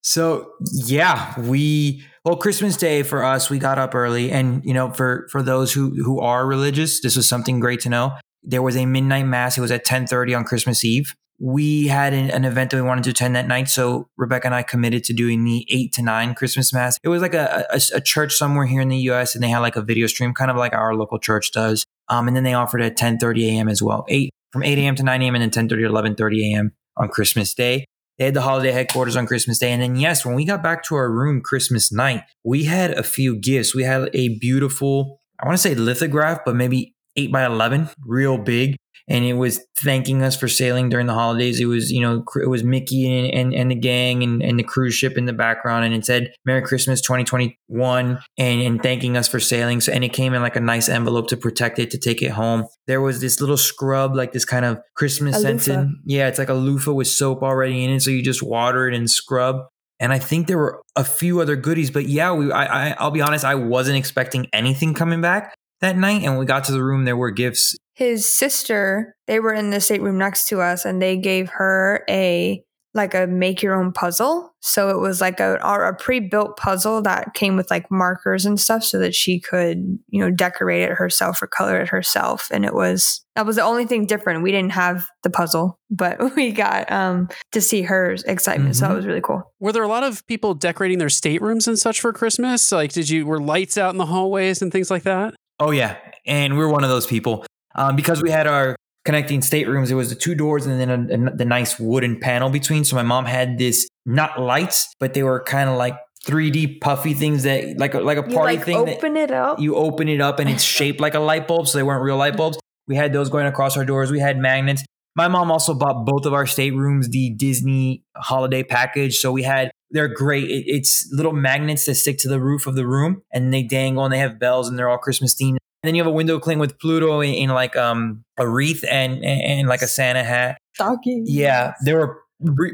[0.02, 4.92] So yeah, we Well, Christmas Day for us, we got up early, and you know,
[4.92, 8.12] for for those who who are religious, this was something great to know.
[8.42, 9.58] There was a midnight mass.
[9.58, 11.14] It was at ten thirty on Christmas Eve.
[11.42, 14.54] We had an, an, event that we wanted to attend that night, so Rebecca and
[14.54, 16.98] I committed to doing the eight to nine Christmas mass.
[17.02, 19.34] It was like a, a, a church somewhere here in the U.S.
[19.34, 21.86] and they had like a video stream, kind of like our local church does.
[22.08, 23.70] Um, and then they offered at ten thirty a.m.
[23.70, 24.96] as well, eight from eight a.m.
[24.96, 25.34] to nine a.m.
[25.34, 26.72] and then ten thirty to eleven thirty a.m.
[26.98, 27.86] on Christmas Day.
[28.20, 29.72] They had the holiday headquarters on Christmas Day.
[29.72, 33.02] And then, yes, when we got back to our room Christmas night, we had a
[33.02, 33.74] few gifts.
[33.74, 38.36] We had a beautiful, I want to say lithograph, but maybe eight by 11, real
[38.36, 38.76] big
[39.10, 41.58] and it was thanking us for sailing during the holidays.
[41.58, 44.62] It was, you know, it was Mickey and, and, and the gang and, and the
[44.62, 45.84] cruise ship in the background.
[45.84, 49.80] And it said, Merry Christmas 2021 and, and thanking us for sailing.
[49.80, 52.30] So, and it came in like a nice envelope to protect it, to take it
[52.30, 52.66] home.
[52.86, 55.88] There was this little scrub, like this kind of Christmas scented.
[56.06, 58.00] Yeah, it's like a loofah with soap already in it.
[58.00, 59.66] So you just water it and scrub.
[59.98, 63.10] And I think there were a few other goodies, but yeah, we, I, I, I'll
[63.10, 66.22] be honest, I wasn't expecting anything coming back that night.
[66.22, 69.68] And when we got to the room, there were gifts his sister, they were in
[69.68, 72.64] the stateroom next to us and they gave her a
[72.94, 74.52] like a make your own puzzle.
[74.60, 78.82] So it was like a, a pre-built puzzle that came with like markers and stuff
[78.82, 82.48] so that she could, you know, decorate it herself or color it herself.
[82.50, 84.42] And it was that was the only thing different.
[84.42, 88.70] We didn't have the puzzle, but we got um to see her excitement.
[88.70, 88.78] Mm-hmm.
[88.78, 88.96] So that mm-hmm.
[88.96, 89.42] was really cool.
[89.60, 92.72] Were there a lot of people decorating their staterooms and such for Christmas?
[92.72, 95.34] Like did you were lights out in the hallways and things like that?
[95.60, 95.96] Oh yeah.
[96.26, 97.44] And we're one of those people
[97.74, 99.90] um, because we had our connecting staterooms.
[99.90, 102.84] It was the two doors and then a, a, the nice wooden panel between.
[102.84, 105.96] So my mom had this not lights, but they were kind of like
[106.26, 108.76] 3D puffy things that like a, like a party like thing.
[108.76, 109.60] Open it up.
[109.60, 112.16] You open it up and it's shaped like a light bulb, so they weren't real
[112.16, 112.58] light bulbs.
[112.86, 114.10] We had those going across our doors.
[114.10, 114.82] We had magnets.
[115.14, 119.18] My mom also bought both of our staterooms the Disney holiday package.
[119.18, 120.50] So we had they're great.
[120.50, 124.04] It, it's little magnets that stick to the roof of the room and they dangle
[124.04, 126.38] and they have bells and they're all Christmas themed And then you have a window
[126.38, 130.24] cling with Pluto in, in like um a wreath and, and, and like a Santa
[130.24, 130.58] hat.
[130.74, 131.24] Stocking.
[131.26, 132.20] Yeah, there were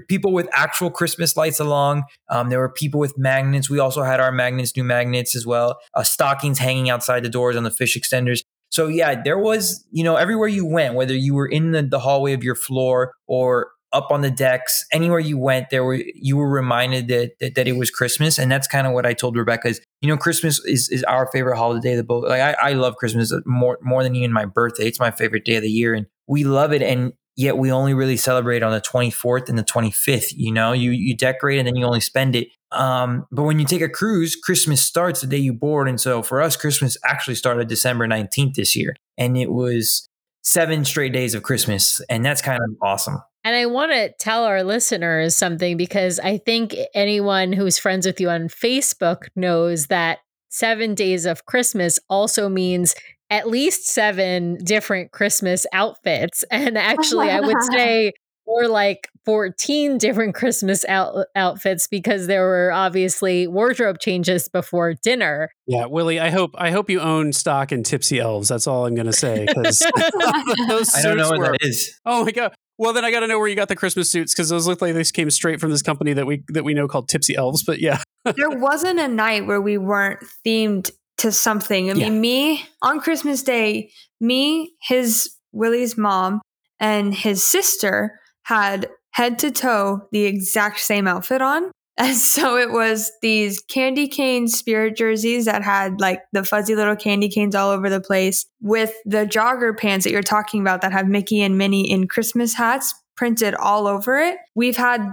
[0.08, 2.04] people with actual Christmas lights along.
[2.28, 3.68] Um, there were people with magnets.
[3.68, 5.78] We also had our magnets, new magnets as well.
[5.94, 8.42] Uh, stockings hanging outside the doors on the fish extenders.
[8.70, 12.00] So yeah, there was you know everywhere you went, whether you were in the, the
[12.00, 16.36] hallway of your floor or up on the decks, anywhere you went, there were you
[16.36, 19.36] were reminded that that, that it was Christmas, and that's kind of what I told
[19.36, 19.68] Rebecca.
[19.68, 21.96] Is you know Christmas is, is our favorite holiday.
[21.96, 24.86] The both like I, I love Christmas more more than even my birthday.
[24.86, 26.82] It's my favorite day of the year, and we love it.
[26.82, 30.32] And yet we only really celebrate on the 24th and the 25th.
[30.34, 32.48] You know, you you decorate and then you only spend it.
[32.72, 36.22] Um, but when you take a cruise, Christmas starts the day you board, and so
[36.22, 40.06] for us, Christmas actually started December 19th this year, and it was
[40.46, 43.20] seven straight days of Christmas, and that's kind of awesome.
[43.46, 48.20] And I want to tell our listeners something because I think anyone who's friends with
[48.20, 52.96] you on Facebook knows that seven days of Christmas also means
[53.30, 56.42] at least seven different Christmas outfits.
[56.50, 58.14] And actually, I would say
[58.48, 65.50] more like 14 different Christmas out- outfits because there were obviously wardrobe changes before dinner.
[65.68, 68.48] Yeah, Willie, I hope I hope you own stock in Tipsy Elves.
[68.48, 71.96] That's all I'm going to say because I don't know what were, that is.
[72.04, 72.52] Oh my god!
[72.78, 74.82] Well, then I got to know where you got the Christmas suits because those look
[74.82, 77.62] like they came straight from this company that we that we know called Tipsy Elves.
[77.62, 81.90] But yeah, there wasn't a night where we weren't themed to something.
[81.90, 82.10] I yeah.
[82.10, 86.42] mean, me on Christmas Day, me, his Willie's mom,
[86.78, 91.70] and his sister had head to toe the exact same outfit on.
[91.98, 96.96] And so it was these candy cane spirit jerseys that had like the fuzzy little
[96.96, 100.92] candy canes all over the place with the jogger pants that you're talking about that
[100.92, 104.36] have Mickey and Minnie in Christmas hats printed all over it.
[104.54, 105.06] We've had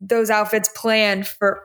[0.00, 1.62] those outfits planned for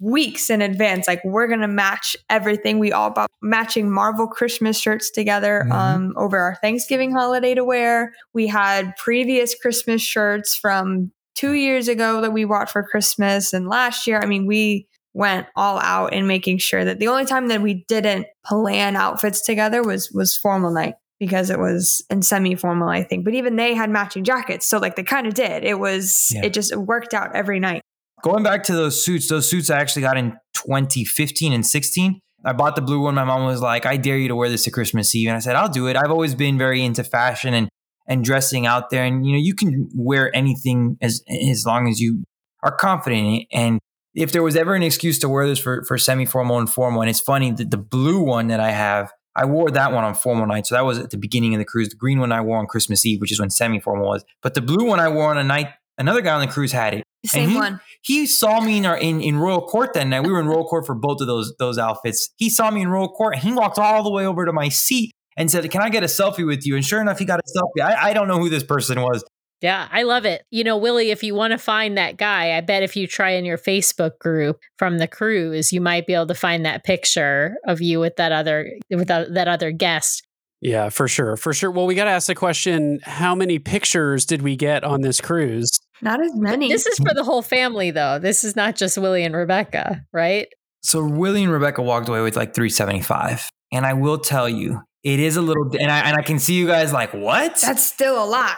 [0.00, 1.06] weeks in advance.
[1.06, 2.78] Like we're gonna match everything.
[2.78, 5.72] We all bought matching Marvel Christmas shirts together mm-hmm.
[5.72, 8.12] um, over our Thanksgiving holiday to wear.
[8.32, 13.68] We had previous Christmas shirts from two years ago that we bought for Christmas and
[13.68, 14.20] last year.
[14.20, 17.84] I mean, we went all out in making sure that the only time that we
[17.88, 23.24] didn't plan outfits together was was formal night because it was in semi-formal i think.
[23.24, 25.64] But even they had matching jackets so like they kind of did.
[25.64, 26.46] It was yeah.
[26.46, 27.82] it just worked out every night.
[28.22, 32.52] Going back to those suits those suits i actually got in 2015 and 16 i
[32.52, 33.14] bought the blue one.
[33.14, 35.40] My mom was like i dare you to wear this to christmas eve and i
[35.40, 35.96] said i'll do it.
[35.96, 37.68] I've always been very into fashion and
[38.06, 39.04] and dressing out there.
[39.04, 42.24] And you know, you can wear anything as as long as you
[42.62, 43.46] are confident in it.
[43.52, 43.80] And
[44.14, 47.02] if there was ever an excuse to wear this for for semi formal and formal,
[47.02, 50.14] and it's funny that the blue one that I have, I wore that one on
[50.14, 50.66] formal night.
[50.66, 51.88] So that was at the beginning of the cruise.
[51.88, 54.24] The green one I wore on Christmas Eve, which is when semi formal was.
[54.42, 55.68] But the blue one I wore on a night.
[55.98, 57.04] Another guy on the cruise had it.
[57.24, 57.80] Same he, one.
[58.02, 60.24] He saw me in our in, in Royal Court that night.
[60.24, 62.30] We were in Royal Court for both of those those outfits.
[62.36, 64.68] He saw me in Royal Court and he walked all the way over to my
[64.68, 66.76] seat and said, Can I get a selfie with you?
[66.76, 67.84] And sure enough, he got a selfie.
[67.84, 69.24] I, I don't know who this person was.
[69.62, 70.42] Yeah, I love it.
[70.50, 73.30] You know, Willie, if you want to find that guy, I bet if you try
[73.30, 77.54] in your Facebook group from the cruise, you might be able to find that picture
[77.66, 80.26] of you with that other with that, that other guest.
[80.60, 81.36] Yeah, for sure.
[81.36, 81.70] For sure.
[81.70, 85.20] Well, we got to ask the question how many pictures did we get on this
[85.20, 85.70] cruise?
[86.00, 86.68] Not as many.
[86.68, 88.18] This is for the whole family, though.
[88.18, 90.48] This is not just Willie and Rebecca, right?
[90.82, 93.48] So Willie and Rebecca walked away with like 375.
[93.72, 96.54] And I will tell you, it is a little, and I, and I can see
[96.54, 97.60] you guys like, what?
[97.60, 98.56] That's still a lot.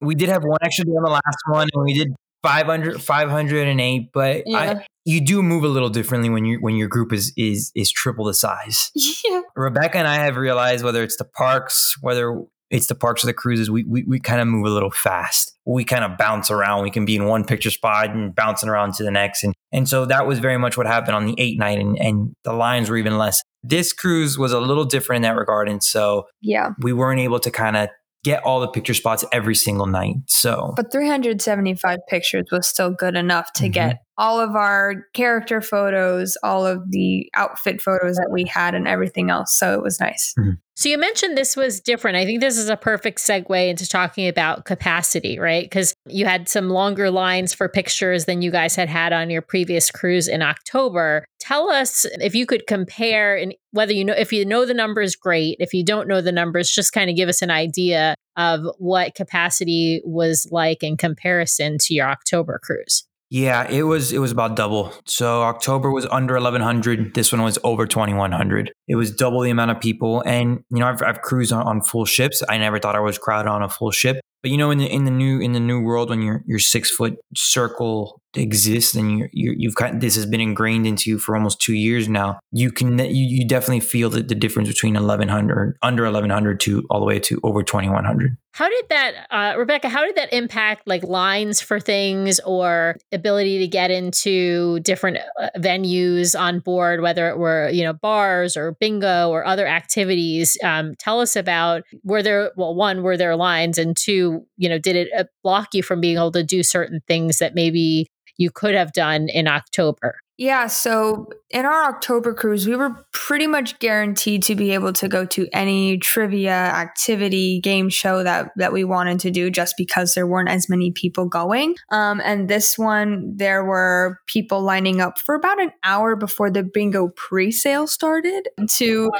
[0.00, 2.08] We did have one extra day on the last one, and we did
[2.42, 4.58] 500, 508, but Yeah.
[4.58, 7.90] I, you do move a little differently when you when your group is is is
[7.92, 8.90] triple the size.
[9.24, 9.40] Yeah.
[9.56, 13.32] Rebecca and I have realized whether it's the parks, whether it's the parks or the
[13.34, 15.56] cruises, we we, we kind of move a little fast.
[15.64, 16.82] We kind of bounce around.
[16.82, 19.44] We can be in one picture spot and bouncing around to the next.
[19.44, 22.32] And and so that was very much what happened on the eight night and, and
[22.44, 23.42] the lines were even less.
[23.62, 25.68] This cruise was a little different in that regard.
[25.68, 26.70] And so Yeah.
[26.80, 27.88] we weren't able to kind of
[28.22, 30.14] get all the picture spots every single night.
[30.26, 33.72] So But 375 pictures was still good enough to Mhm.
[33.72, 38.86] get all of our character photos, all of the outfit photos that we had, and
[38.86, 39.56] everything else.
[39.58, 40.34] So it was nice.
[40.38, 40.52] Mm-hmm.
[40.76, 42.16] So you mentioned this was different.
[42.16, 45.64] I think this is a perfect segue into talking about capacity, right?
[45.64, 49.42] Because you had some longer lines for pictures than you guys had had on your
[49.42, 51.24] previous cruise in October.
[51.38, 55.14] Tell us if you could compare and whether you know if you know the numbers
[55.14, 58.62] great, if you don't know the numbers just kind of give us an idea of
[58.78, 63.04] what capacity was like in comparison to your October cruise.
[63.34, 64.92] Yeah, it was it was about double.
[65.06, 67.14] So October was under 1100.
[67.14, 68.70] This one was over 2100.
[68.86, 70.22] It was double the amount of people.
[70.24, 72.44] And you know, I've, I've cruised on, on full ships.
[72.48, 74.20] I never thought I was crowded on a full ship.
[74.40, 76.60] But you know, in the in the new in the new world, when your your
[76.60, 81.18] six foot circle exists and you you you've got this has been ingrained into you
[81.18, 84.94] for almost two years now, you can you, you definitely feel the, the difference between
[84.94, 88.36] 1100 under 1100 to all the way to over 2100.
[88.54, 89.88] How did that, uh, Rebecca?
[89.88, 95.48] How did that impact like lines for things or ability to get into different uh,
[95.58, 100.56] venues on board, whether it were you know bars or bingo or other activities?
[100.62, 104.78] Um, tell us about were there well, one were there lines, and two, you know,
[104.78, 108.52] did it uh, block you from being able to do certain things that maybe you
[108.52, 110.20] could have done in October?
[110.36, 115.06] Yeah, so in our October cruise, we were pretty much guaranteed to be able to
[115.06, 120.14] go to any trivia activity game show that that we wanted to do just because
[120.14, 121.76] there weren't as many people going.
[121.92, 126.64] Um, and this one, there were people lining up for about an hour before the
[126.64, 129.12] bingo pre-sale started to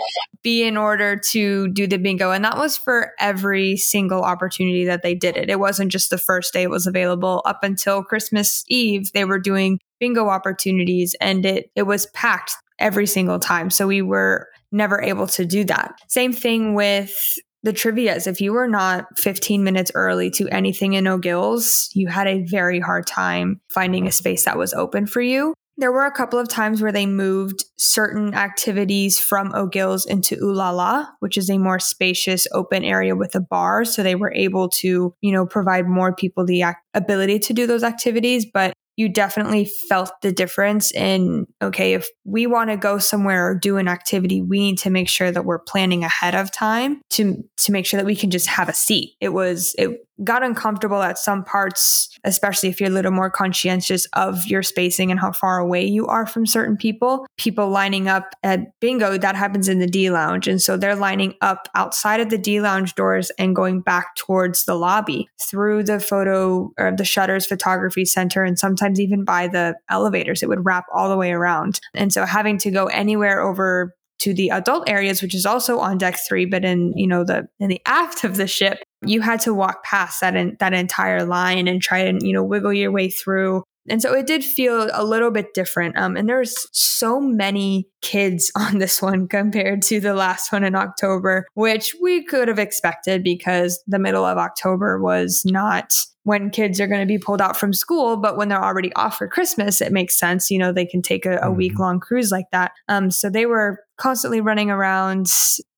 [0.43, 2.33] be in order to do the bingo.
[2.33, 5.49] And that was for every single opportunity that they did it.
[5.49, 7.41] It wasn't just the first day it was available.
[7.45, 13.07] Up until Christmas Eve, they were doing bingo opportunities and it it was packed every
[13.07, 13.71] single time.
[13.71, 15.95] So we were never able to do that.
[16.09, 17.17] Same thing with
[17.63, 18.27] the trivias.
[18.27, 22.81] If you were not 15 minutes early to anything in O'Gills, you had a very
[22.81, 25.55] hard time finding a space that was open for you.
[25.79, 30.53] There were a couple of times where they moved certain activities from O'Gills into Ooh
[30.53, 33.85] La La, which is a more spacious open area with a bar.
[33.85, 37.67] So they were able to, you know, provide more people the ac- ability to do
[37.67, 38.47] those activities.
[38.53, 43.55] But you definitely felt the difference in okay if we want to go somewhere or
[43.55, 47.45] do an activity we need to make sure that we're planning ahead of time to
[47.57, 49.15] to make sure that we can just have a seat.
[49.21, 54.07] It was it got uncomfortable at some parts especially if you're a little more conscientious
[54.13, 58.35] of your spacing and how far away you are from certain people people lining up
[58.43, 62.31] at bingo that happens in the d lounge and so they're lining up outside of
[62.31, 67.05] the d lounge doors and going back towards the lobby through the photo or the
[67.05, 70.43] shutters photography center and sometimes even by the elevators.
[70.43, 71.81] It would wrap all the way around.
[71.95, 75.99] And so having to go anywhere over to the adult areas, which is also on
[75.99, 79.41] deck three, but in, you know, the in the aft of the ship, you had
[79.41, 82.91] to walk past that in, that entire line and try and, you know, wiggle your
[82.93, 83.63] way through.
[83.87, 85.99] And so it did feel a little bit different.
[85.99, 90.75] Um, and there's so many kids on this one compared to the last one in
[90.75, 96.81] October, which we could have expected because the middle of October was not when kids
[96.81, 99.83] are going to be pulled out from school, but when they're already off for Christmas,
[99.83, 100.51] it makes sense.
[100.51, 101.57] You know, they can take a, a Mhm.
[101.57, 102.73] week long cruise like that.
[102.89, 105.29] Um, so they were constantly running around,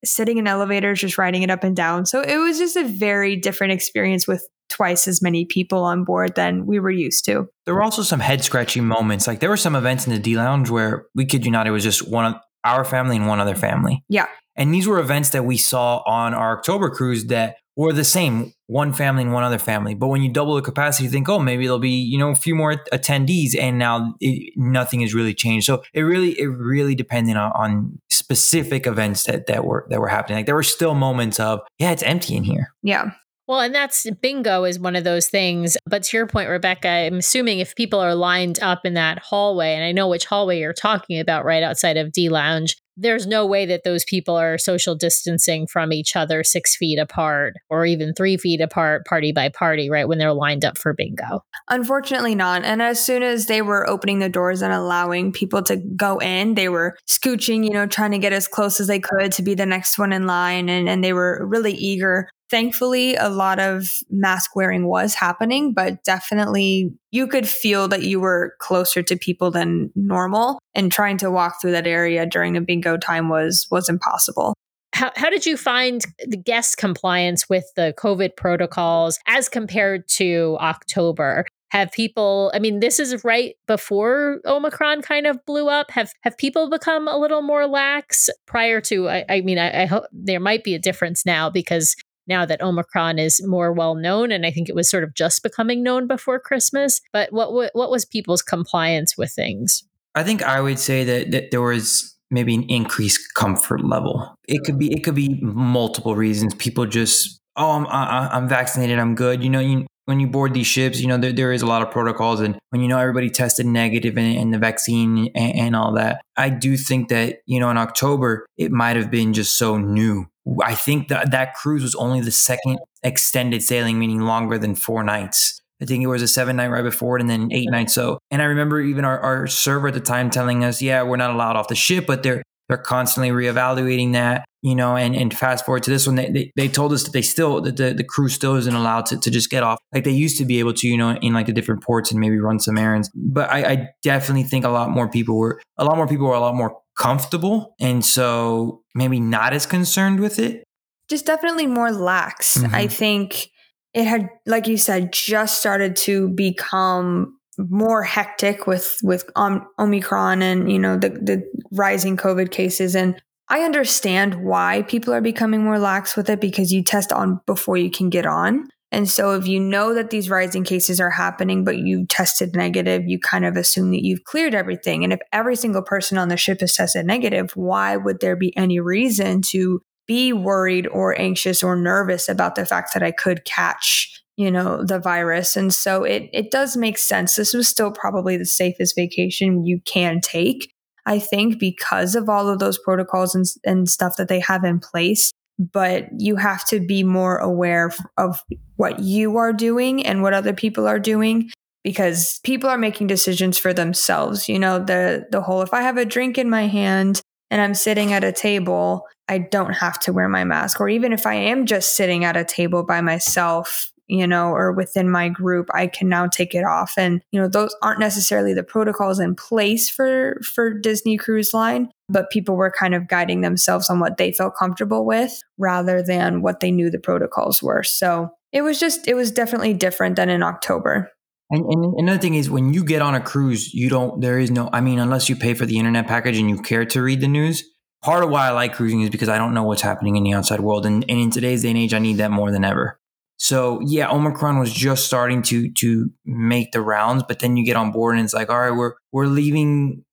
[0.05, 2.07] sitting in elevators, just riding it up and down.
[2.07, 6.35] So it was just a very different experience with twice as many people on board
[6.35, 7.47] than we were used to.
[7.67, 9.27] There were also some head scratching moments.
[9.27, 11.71] Like there were some events in the D Lounge where we kid you not, it
[11.71, 14.03] was just one of our family and one other family.
[14.09, 14.27] Yeah.
[14.57, 18.53] And these were events that we saw on our October cruise that were the same,
[18.67, 19.95] one family and one other family.
[19.95, 22.35] But when you double the capacity, you think, oh, maybe there'll be you know a
[22.35, 25.67] few more attendees, and now it, nothing has really changed.
[25.67, 30.09] So it really it really depended on, on specific events that that were that were
[30.09, 30.39] happening.
[30.39, 32.73] Like there were still moments of yeah, it's empty in here.
[32.83, 33.13] Yeah.
[33.49, 35.77] Well, and that's bingo is one of those things.
[35.87, 39.75] But to your point, Rebecca, I'm assuming if people are lined up in that hallway,
[39.75, 43.47] and I know which hallway you're talking about right outside of D Lounge, there's no
[43.47, 48.15] way that those people are social distancing from each other six feet apart or even
[48.15, 50.09] three feet apart, party by party, right?
[50.09, 51.45] When they're lined up for bingo.
[51.69, 52.65] Unfortunately, not.
[52.65, 56.55] And as soon as they were opening the doors and allowing people to go in,
[56.55, 59.55] they were scooching, you know, trying to get as close as they could to be
[59.55, 60.69] the next one in line.
[60.69, 66.05] And, and they were really eager Thankfully, a lot of mask wearing was happening, but
[66.05, 70.61] definitely you could feel that you were closer to people than normal.
[70.75, 74.55] And trying to walk through that area during a bingo time was was impossible.
[74.93, 80.57] How, how did you find the guest compliance with the COVID protocols as compared to
[80.61, 81.47] October?
[81.71, 86.39] have people i mean this is right before omicron kind of blew up have have
[86.39, 90.41] people become a little more lax prior to i, I mean I, I, hope there
[90.41, 91.97] might be a difference now because
[92.27, 95.43] now that Omicron is more well known, and I think it was sort of just
[95.43, 97.01] becoming known before Christmas.
[97.13, 99.85] But what what was people's compliance with things?
[100.15, 104.35] I think I would say that that there was maybe an increased comfort level.
[104.49, 106.55] It could be it could be multiple reasons.
[106.55, 109.43] People just oh I'm I'm vaccinated, I'm good.
[109.43, 109.87] You know you.
[110.07, 112.57] When you board these ships, you know there, there is a lot of protocols, and
[112.71, 116.49] when you know everybody tested negative and, and the vaccine and, and all that, I
[116.49, 120.29] do think that you know in October it might have been just so new
[120.63, 125.03] I think that that cruise was only the second extended sailing, meaning longer than four
[125.03, 125.61] nights.
[125.83, 127.95] I think it was a seven night ride before it and then eight nights.
[127.95, 131.17] So, and I remember even our, our server at the time telling us, yeah, we're
[131.17, 135.37] not allowed off the ship, but they're, they're constantly reevaluating that, you know, and, and
[135.37, 137.93] fast forward to this one, they, they, they told us that they still, that the,
[137.93, 140.59] the crew still isn't allowed to, to just get off like they used to be
[140.59, 143.11] able to, you know, in like the different ports and maybe run some errands.
[143.15, 146.35] But I, I definitely think a lot more people were, a lot more people were
[146.35, 147.75] a lot more comfortable.
[147.81, 150.67] And so maybe not as concerned with it
[151.09, 152.57] just definitely more lax.
[152.57, 152.75] Mm-hmm.
[152.75, 153.49] I think
[153.95, 160.43] it had, like you said, just started to become more hectic with with um, Omicron
[160.43, 162.95] and you know the the rising COVID cases.
[162.95, 167.41] And I understand why people are becoming more lax with it because you test on
[167.47, 168.69] before you can get on.
[168.97, 173.03] And so if you know that these rising cases are happening, but you tested negative,
[173.07, 175.05] you kind of assume that you've cleared everything.
[175.05, 178.57] And if every single person on the ship is tested negative, why would there be
[178.57, 183.45] any reason to be worried or anxious or nervous about the fact that I could
[183.45, 185.57] catch, you know, the virus.
[185.57, 187.37] And so it it does make sense.
[187.37, 190.73] This was still probably the safest vacation you can take,
[191.05, 194.81] I think, because of all of those protocols and, and stuff that they have in
[194.81, 195.33] place.
[195.59, 198.43] But you have to be more aware of
[198.77, 201.51] what you are doing and what other people are doing
[201.83, 204.49] because people are making decisions for themselves.
[204.49, 207.75] You know, the the whole if I have a drink in my hand and I'm
[207.75, 210.81] sitting at a table, I don't have to wear my mask.
[210.81, 214.73] Or even if I am just sitting at a table by myself, you know, or
[214.73, 216.95] within my group, I can now take it off.
[216.97, 221.91] And, you know, those aren't necessarily the protocols in place for for Disney Cruise Line,
[222.09, 226.43] but people were kind of guiding themselves on what they felt comfortable with rather than
[226.43, 227.83] what they knew the protocols were.
[227.83, 231.11] So it was just it was definitely different than in October.
[231.51, 234.51] And, and, another thing is when you get on a cruise, you don't, there is
[234.51, 237.21] no, I mean, unless you pay for the internet package and you care to read
[237.21, 237.63] the news.
[238.03, 240.33] Part of why I like cruising is because I don't know what's happening in the
[240.33, 240.87] outside world.
[240.87, 242.99] And, and in today's day and age, I need that more than ever.
[243.39, 247.77] So yeah, Omicron was just starting to to make the rounds, but then you get
[247.77, 250.05] on board and it's like, all right, we're we're leaving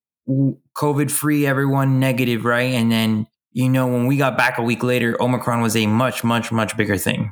[0.77, 2.73] COVID free, everyone negative, right?
[2.73, 6.23] And then you know when we got back a week later, Omicron was a much
[6.23, 7.31] much much bigger thing.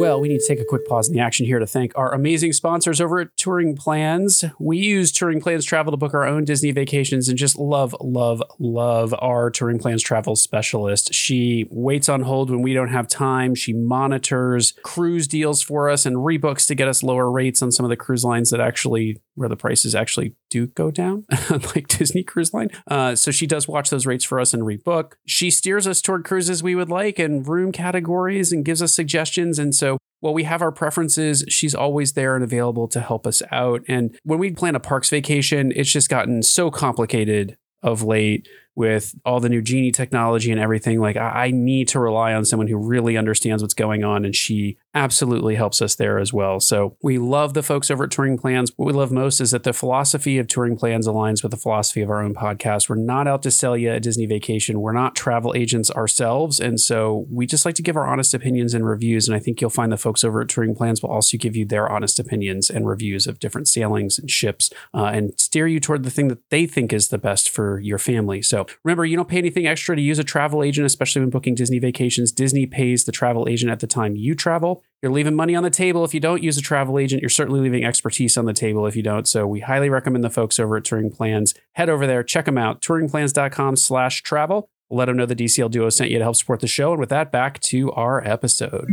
[0.00, 2.14] Well, we need to take a quick pause in the action here to thank our
[2.14, 4.44] amazing sponsors over at Touring Plans.
[4.58, 8.42] We use Touring Plans Travel to book our own Disney vacations and just love, love,
[8.58, 11.12] love our Touring Plans Travel specialist.
[11.12, 13.54] She waits on hold when we don't have time.
[13.54, 17.84] She monitors cruise deals for us and rebooks to get us lower rates on some
[17.84, 22.22] of the cruise lines that actually where the prices actually do go down, like Disney
[22.22, 22.68] Cruise Line.
[22.86, 25.12] Uh, so she does watch those rates for us and rebook.
[25.24, 29.58] She steers us toward cruises we would like and room categories and gives us suggestions.
[29.58, 29.89] And so
[30.20, 33.82] while we have our preferences, she's always there and available to help us out.
[33.88, 38.46] And when we plan a parks vacation, it's just gotten so complicated of late
[38.76, 42.68] with all the new genie technology and everything like I, need to rely on someone
[42.68, 46.58] who really understands what's going on and she absolutely helps us there as well.
[46.58, 48.72] So we love the folks over at Touring Plans.
[48.76, 52.00] What we love most is that the philosophy of Touring Plans aligns with the philosophy
[52.00, 52.88] of our own podcast.
[52.88, 54.80] We're not out to sell you a Disney vacation.
[54.80, 56.58] We're not travel agents ourselves.
[56.58, 59.28] And so we just like to give our honest opinions and reviews.
[59.28, 61.64] And I think you'll find the folks over at Touring Plans will also give you
[61.64, 66.02] their honest opinions and reviews of different sailings and ships uh, and steer you toward
[66.02, 68.42] the thing that they think is the best for your family.
[68.42, 71.54] So remember, you don't pay anything extra to use a travel agent, especially when booking
[71.54, 72.32] Disney vacations.
[72.32, 74.79] Disney pays the travel agent at the time you travel.
[75.02, 77.22] You're leaving money on the table if you don't use a travel agent.
[77.22, 79.26] You're certainly leaving expertise on the table if you don't.
[79.26, 81.54] So we highly recommend the folks over at Touring Plans.
[81.72, 84.68] Head over there, check them out, touringplans.com slash travel.
[84.90, 86.90] Let them know the DCL Duo sent you to help support the show.
[86.90, 88.88] And with that, back to our episode.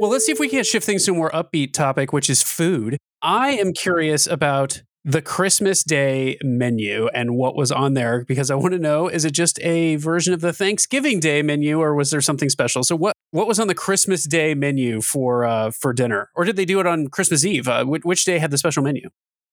[0.00, 2.42] Well, let's see if we can't shift things to a more upbeat topic, which is
[2.42, 2.96] food.
[3.20, 8.54] I am curious about the Christmas Day menu and what was on there because I
[8.54, 12.10] want to know is it just a version of the Thanksgiving Day menu or was
[12.10, 12.84] there something special?
[12.84, 16.56] So what what was on the Christmas Day menu for uh, for dinner or did
[16.56, 17.66] they do it on Christmas Eve?
[17.66, 19.08] Uh, which, which day had the special menu?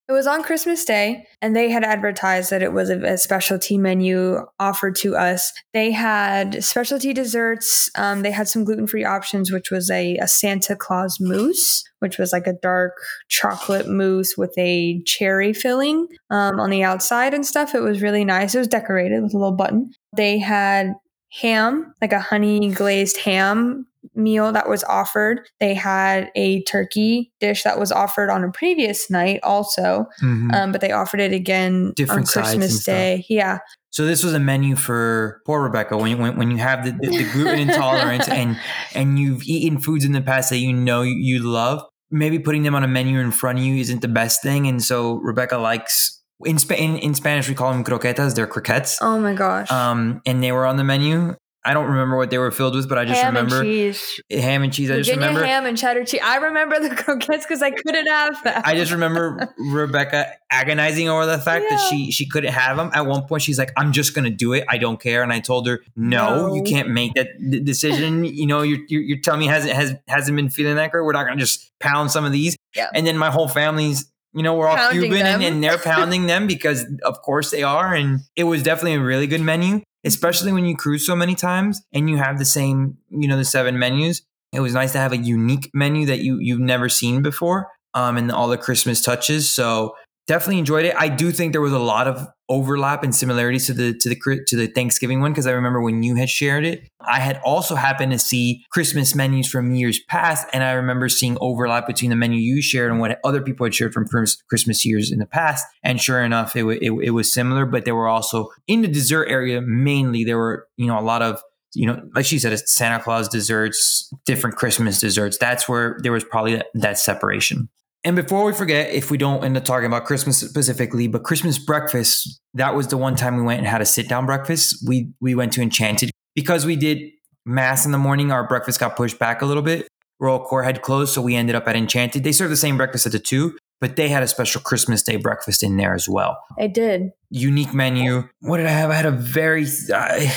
[0.10, 4.39] It was on Christmas Day, and they had advertised that it was a, specialty menu
[4.60, 5.53] offered to us.
[5.72, 7.91] They had specialty desserts.
[7.93, 12.18] Um, they had some gluten free options, which was a, a Santa Claus mousse, which
[12.18, 12.93] was like a dark
[13.28, 17.76] chocolate mousse with a cherry filling um, on the outside and stuff.
[17.76, 18.55] It was really nice.
[18.55, 19.91] It was decorated with a little button.
[20.18, 20.95] They had
[21.32, 23.86] ham, like a honey glazed ham
[24.16, 25.41] meal that was offered.
[25.60, 30.52] They had a turkey dish that was offered on a previous night also, mm-hmm.
[30.54, 33.26] um, but they offered it again Different on Christmas Day.
[33.30, 33.60] Yeah.
[33.91, 36.91] So this was a menu for poor Rebecca when you when, when you have the,
[36.91, 38.60] the, the gluten intolerance and
[38.93, 41.84] and you've eaten foods in the past that you know you, love.
[42.12, 44.82] Maybe putting them on a menu in front of you isn't the best thing, and
[44.82, 48.36] so Rebecca likes in, in, in Spanish we call them croquetas.
[48.36, 49.00] They're croquettes.
[49.02, 49.72] Oh my gosh!
[49.72, 51.36] Um, and they were on the menu,
[51.66, 54.22] I don't remember what they were filled with, but I just ham remember and cheese.
[54.32, 54.89] ham and cheese.
[54.89, 56.22] I Virginia just remember ham and cheddar cheese.
[56.24, 58.62] I remember the croquettes because I couldn't have them.
[58.64, 61.76] I just remember Rebecca agonizing over the fact yeah.
[61.76, 62.91] that she she couldn't have them.
[62.93, 64.64] At one point, she's like, "I'm just gonna do it.
[64.70, 66.55] I don't care." And I told her, "No, no.
[66.55, 67.28] you can't make that
[67.66, 68.24] decision.
[68.24, 71.03] you know, your, your your tummy hasn't has hasn't been feeling that great.
[71.03, 72.89] We're not gonna just pound some of these." Yeah.
[72.93, 76.28] And then my whole family's you know, we're all pounding Cuban and, and, they're pounding
[76.28, 77.95] them because of course they are.
[77.95, 81.82] And it was definitely a really good menu especially when you cruise so many times
[81.93, 84.22] and you have the same, you know, the seven menus.
[84.52, 88.18] It was nice to have a unique menu that you you've never seen before, um,
[88.18, 89.54] and all the Christmas touches.
[89.54, 89.95] So
[90.28, 90.95] definitely enjoyed it.
[90.97, 94.43] I do think there was a lot of overlap and similarities to the to the
[94.47, 96.89] to the Thanksgiving one because I remember when you had shared it.
[97.02, 101.38] I had also happened to see Christmas menus from years past, and I remember seeing
[101.39, 105.12] overlap between the menu you shared and what other people had shared from Christmas years
[105.12, 105.66] in the past.
[105.84, 109.28] And sure enough, it, it, it was similar, but there were also in the dessert
[109.30, 111.41] area mainly there were you know a lot of
[111.76, 115.38] you know, like she said, Santa Claus desserts, different Christmas desserts.
[115.38, 117.70] That's where there was probably that, that separation.
[118.04, 121.58] And before we forget, if we don't end up talking about Christmas specifically, but Christmas
[121.58, 124.88] breakfast, that was the one time we went and had a sit down breakfast.
[124.88, 127.00] We we went to Enchanted because we did
[127.45, 128.32] mass in the morning.
[128.32, 129.88] Our breakfast got pushed back a little bit.
[130.20, 132.24] Royal Court had closed, so we ended up at Enchanted.
[132.24, 135.18] They served the same breakfast at the two, but they had a special Christmas Day
[135.18, 136.38] breakfast in there as well.
[136.58, 137.12] I did.
[137.30, 138.28] Unique menu.
[138.41, 138.91] What did I have?
[138.91, 139.66] I had a very.
[139.93, 140.30] Uh,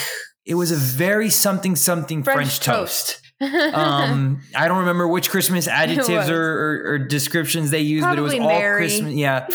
[0.44, 3.08] it was a very something something French, French toast.
[3.08, 8.38] toast um, I don't remember which Christmas adjectives or, or, or, descriptions they used, Probably
[8.38, 9.14] but it was all Christmas.
[9.14, 9.46] Yeah,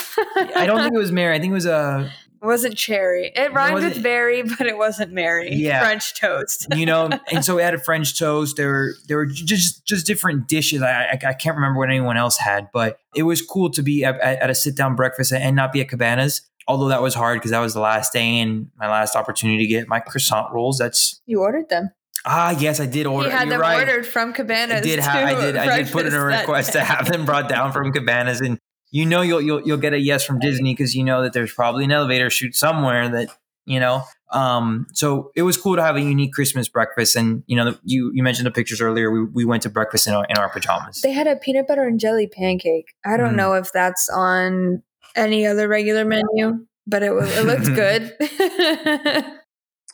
[0.55, 1.35] I don't think it was Mary.
[1.35, 1.75] I think it was a.
[1.75, 2.09] Uh,
[2.39, 3.31] it wasn't cherry.
[3.35, 5.53] It rhymed with berry, but it wasn't Mary.
[5.53, 6.67] Yeah, French toast.
[6.75, 8.57] you know, and so we had a French toast.
[8.57, 10.81] There were there were just just different dishes.
[10.81, 14.05] I, I, I can't remember what anyone else had, but it was cool to be
[14.05, 17.39] at, at a sit down breakfast and not be at Cabanas although that was hard
[17.39, 20.77] because that was the last day and my last opportunity to get my croissant rolls.
[20.77, 21.91] That's you ordered them.
[22.29, 23.29] Ah, yes, I did order.
[23.29, 23.79] He had You're them right.
[23.79, 24.79] ordered from Cabanas.
[24.79, 24.99] I did.
[24.99, 25.55] Have, I did.
[25.55, 28.59] I did put in a request to have them brought down from Cabanas, and
[28.91, 31.53] you know you'll you'll, you'll get a yes from Disney because you know that there's
[31.53, 33.29] probably an elevator chute somewhere that
[33.65, 34.03] you know.
[34.33, 38.11] Um, so it was cool to have a unique Christmas breakfast, and you know you
[38.13, 39.09] you mentioned the pictures earlier.
[39.09, 41.01] We, we went to breakfast in our in our pajamas.
[41.01, 42.93] They had a peanut butter and jelly pancake.
[43.05, 43.37] I don't mm.
[43.37, 44.83] know if that's on
[45.15, 49.33] any other regular menu, but it was it looked good.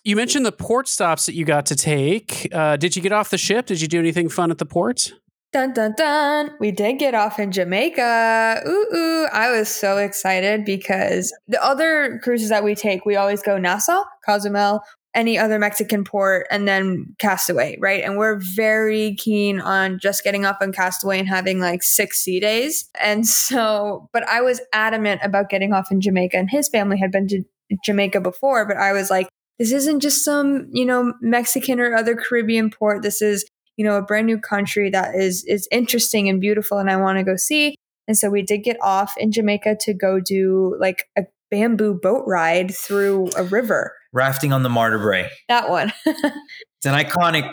[0.05, 2.49] You mentioned the port stops that you got to take.
[2.51, 3.67] Uh, did you get off the ship?
[3.67, 5.13] Did you do anything fun at the port?
[5.53, 6.51] Dun dun dun.
[6.59, 8.63] We did get off in Jamaica.
[8.67, 9.27] Ooh, ooh.
[9.31, 14.03] I was so excited because the other cruises that we take, we always go Nassau,
[14.25, 14.81] Cozumel,
[15.15, 18.03] any other Mexican port, and then Castaway, right?
[18.03, 22.41] And we're very keen on just getting off on Castaway and having like six sea
[22.41, 22.89] days.
[22.99, 27.11] And so, but I was adamant about getting off in Jamaica, and his family had
[27.11, 27.43] been to
[27.85, 29.27] Jamaica before, but I was like,
[29.63, 33.01] this isn't just some, you know, Mexican or other Caribbean port.
[33.01, 33.45] This is,
[33.77, 37.17] you know, a brand new country that is is interesting and beautiful and I want
[37.17, 37.75] to go see.
[38.05, 42.25] And so we did get off in Jamaica to go do like a bamboo boat
[42.27, 43.93] ride through a river.
[44.11, 45.29] Rafting on the Martha Brae.
[45.47, 45.93] That one.
[46.05, 47.49] it's an iconic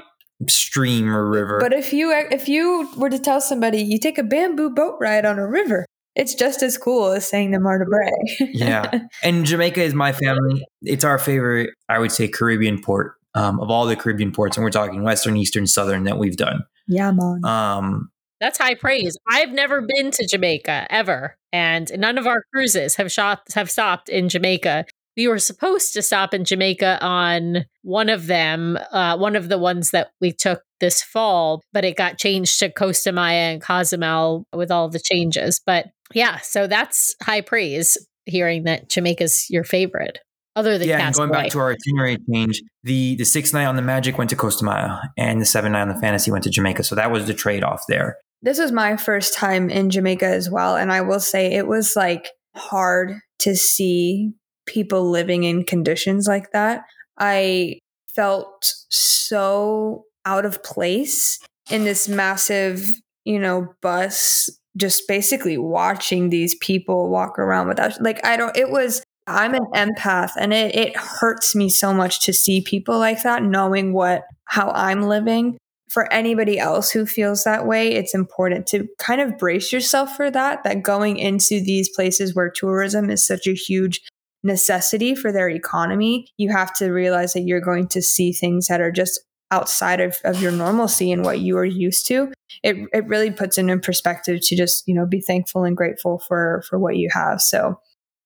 [0.49, 1.59] stream or river.
[1.61, 5.25] But if you if you were to tell somebody you take a bamboo boat ride
[5.25, 5.87] on a river,
[6.21, 8.11] it's just as cool as saying the Martha Brae.
[8.53, 9.01] yeah.
[9.23, 10.65] And Jamaica is my family.
[10.83, 14.57] It's our favorite, I would say, Caribbean port um, of all the Caribbean ports.
[14.57, 16.63] And we're talking Western, Eastern, Southern that we've done.
[16.87, 17.45] Yeah, man.
[17.45, 18.11] Um,
[18.41, 19.17] That's high praise.
[19.29, 21.37] I've never been to Jamaica ever.
[21.53, 26.03] And none of our cruises have shot have stopped in Jamaica we were supposed to
[26.03, 30.63] stop in Jamaica on one of them, uh, one of the ones that we took
[30.81, 35.61] this fall, but it got changed to Costa Maya and Cozumel with all the changes.
[35.65, 40.19] But yeah, so that's high praise hearing that Jamaica's your favorite.
[40.57, 43.77] Other than yeah, and going back to our itinerary change, the the sixth night on
[43.77, 46.51] the Magic went to Costa Maya, and the seventh night on the Fantasy went to
[46.51, 46.83] Jamaica.
[46.83, 48.17] So that was the trade off there.
[48.43, 51.95] This was my first time in Jamaica as well, and I will say it was
[51.95, 54.33] like hard to see
[54.67, 56.83] people living in conditions like that.
[57.17, 57.79] I
[58.15, 61.39] felt so out of place
[61.71, 62.85] in this massive,
[63.25, 68.71] you know, bus, just basically watching these people walk around without, like, I don't, it
[68.71, 73.23] was, I'm an empath and it, it hurts me so much to see people like
[73.23, 75.59] that, knowing what, how I'm living.
[75.91, 80.31] For anybody else who feels that way, it's important to kind of brace yourself for
[80.31, 84.01] that, that going into these places where tourism is such a huge
[84.45, 88.81] necessity for their economy, you have to realize that you're going to see things that
[88.81, 89.21] are just
[89.51, 92.33] outside of, of your normalcy and what you are used to.
[92.63, 96.19] It it really puts it in perspective to just, you know, be thankful and grateful
[96.19, 97.41] for for what you have.
[97.41, 97.81] So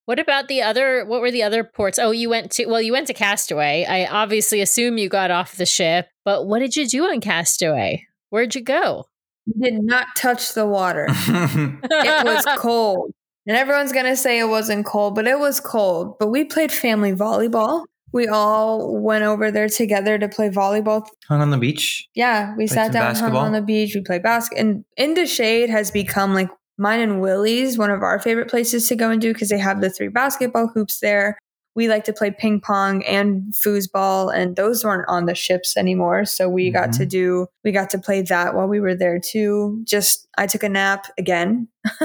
[0.07, 1.99] what about the other what were the other ports?
[1.99, 3.85] Oh, you went to well, you went to Castaway.
[3.85, 8.07] I obviously assume you got off the ship, but what did you do on Castaway?
[8.31, 9.07] Where'd you go?
[9.61, 11.07] did not touch the water.
[11.11, 13.12] it was cold.
[13.47, 16.18] And everyone's going to say it wasn't cold, but it was cold.
[16.18, 17.85] But we played family volleyball.
[18.15, 21.05] We all went over there together to play volleyball.
[21.29, 22.09] Hung on the beach.
[22.15, 23.41] Yeah, we sat down, basketball.
[23.41, 23.95] hung on the beach.
[23.95, 24.65] We played basketball.
[24.65, 26.49] And In the Shade has become like
[26.79, 29.81] mine and Willie's one of our favorite places to go and do because they have
[29.81, 31.37] the three basketball hoops there
[31.75, 36.25] we like to play ping pong and foosball and those weren't on the ships anymore
[36.25, 36.75] so we mm-hmm.
[36.75, 37.09] got to mm-hmm.
[37.09, 40.69] do we got to play that while we were there too just i took a
[40.69, 41.69] nap again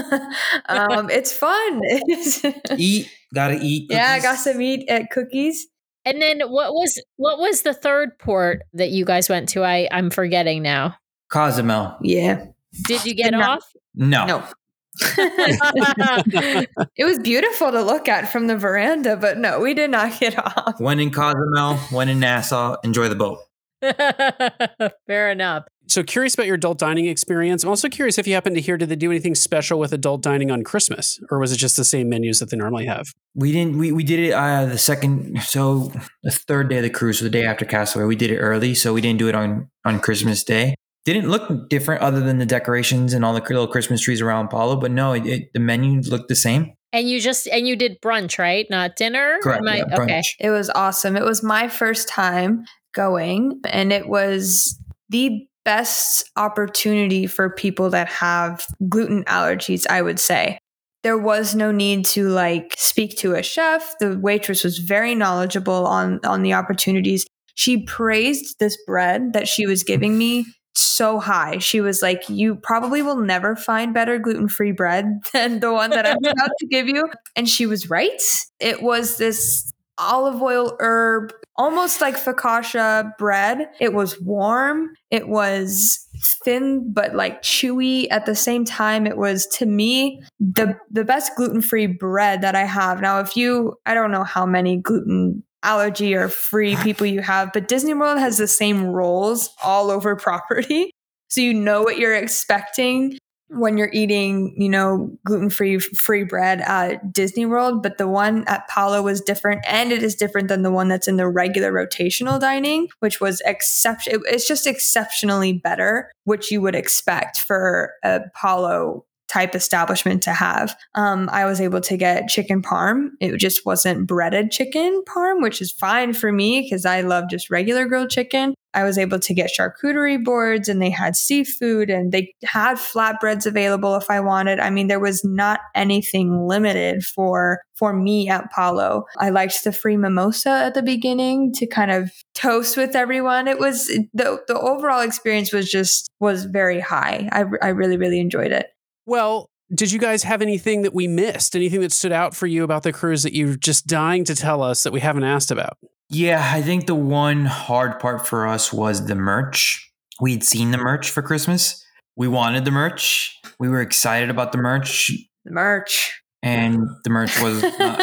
[0.67, 1.81] um, it's fun
[2.77, 3.97] eat gotta eat cookies.
[3.97, 5.67] yeah i got some eat at cookies
[6.05, 9.63] and then what was what was the third port that you guys went to?
[9.63, 10.95] I i'm forgetting now.
[11.29, 11.95] Cozumel.
[12.01, 12.45] Yeah.
[12.85, 13.63] Did you get off?
[13.95, 14.25] No.
[14.25, 14.43] No.
[16.95, 20.37] It was beautiful to look at from the veranda, but no, we did not get
[20.37, 20.79] off.
[20.79, 23.39] When in Cozumel, when in Nassau, enjoy the boat.
[25.07, 25.65] Fair enough.
[25.89, 27.63] So curious about your adult dining experience.
[27.63, 30.21] I'm also curious if you happen to hear, did they do anything special with adult
[30.21, 33.13] dining on Christmas, or was it just the same menus that they normally have?
[33.35, 33.77] We didn't.
[33.77, 35.91] We, we did it uh, the second, so
[36.23, 38.05] the third day of the cruise, so the day after Castaway.
[38.05, 40.75] We did it early, so we didn't do it on on Christmas Day
[41.05, 44.75] didn't look different other than the decorations and all the little Christmas trees around Palo.
[44.75, 46.73] But no, it, it, the menu looked the same.
[46.91, 48.65] And you just and you did brunch, right?
[48.69, 49.37] Not dinner.
[49.41, 49.63] Correct.
[49.67, 50.21] I, yeah, okay.
[50.39, 51.15] It was awesome.
[51.15, 54.79] It was my first time going, and it was
[55.09, 59.85] the best opportunity for people that have gluten allergies.
[59.87, 60.59] I would say
[61.03, 63.95] there was no need to like speak to a chef.
[63.99, 67.25] The waitress was very knowledgeable on on the opportunities.
[67.55, 71.57] She praised this bread that she was giving me so high.
[71.57, 75.91] She was like, You probably will never find better gluten free bread than the one
[75.91, 77.09] that I'm about to give you.
[77.35, 78.21] And she was right.
[78.59, 83.67] It was this olive oil herb, almost like focaccia bread.
[83.81, 84.93] It was warm.
[85.11, 86.07] It was
[86.43, 89.05] thin but like chewy at the same time.
[89.05, 93.01] It was to me the the best gluten-free bread that I have.
[93.01, 97.51] Now if you I don't know how many gluten allergy or free people you have,
[97.53, 100.91] but Disney World has the same rolls all over property.
[101.27, 107.11] So you know what you're expecting when you're eating, you know, gluten-free free bread at
[107.11, 110.71] Disney World, but the one at Palo was different and it is different than the
[110.71, 116.51] one that's in the regular rotational dining, which was exception it's just exceptionally better, which
[116.51, 120.75] you would expect for a Palo type establishment to have.
[120.95, 123.09] Um, I was able to get chicken parm.
[123.21, 127.49] It just wasn't breaded chicken parm, which is fine for me because I love just
[127.49, 128.55] regular grilled chicken.
[128.73, 133.45] I was able to get charcuterie boards and they had seafood and they had flatbreads
[133.45, 134.59] available if I wanted.
[134.59, 139.05] I mean, there was not anything limited for for me at Palo.
[139.17, 143.47] I liked the free mimosa at the beginning to kind of toast with everyone.
[143.47, 147.27] It was the the overall experience was just was very high.
[147.31, 148.67] I I really really enjoyed it.
[149.09, 151.55] Well, did you guys have anything that we missed?
[151.55, 154.61] Anything that stood out for you about the cruise that you're just dying to tell
[154.61, 155.79] us that we haven't asked about?
[156.11, 159.91] Yeah, I think the one hard part for us was the merch.
[160.21, 161.83] We'd seen the merch for Christmas.
[162.15, 163.35] We wanted the merch.
[163.59, 165.11] We were excited about the merch.
[165.43, 166.21] The merch.
[166.43, 167.97] And the merch was not,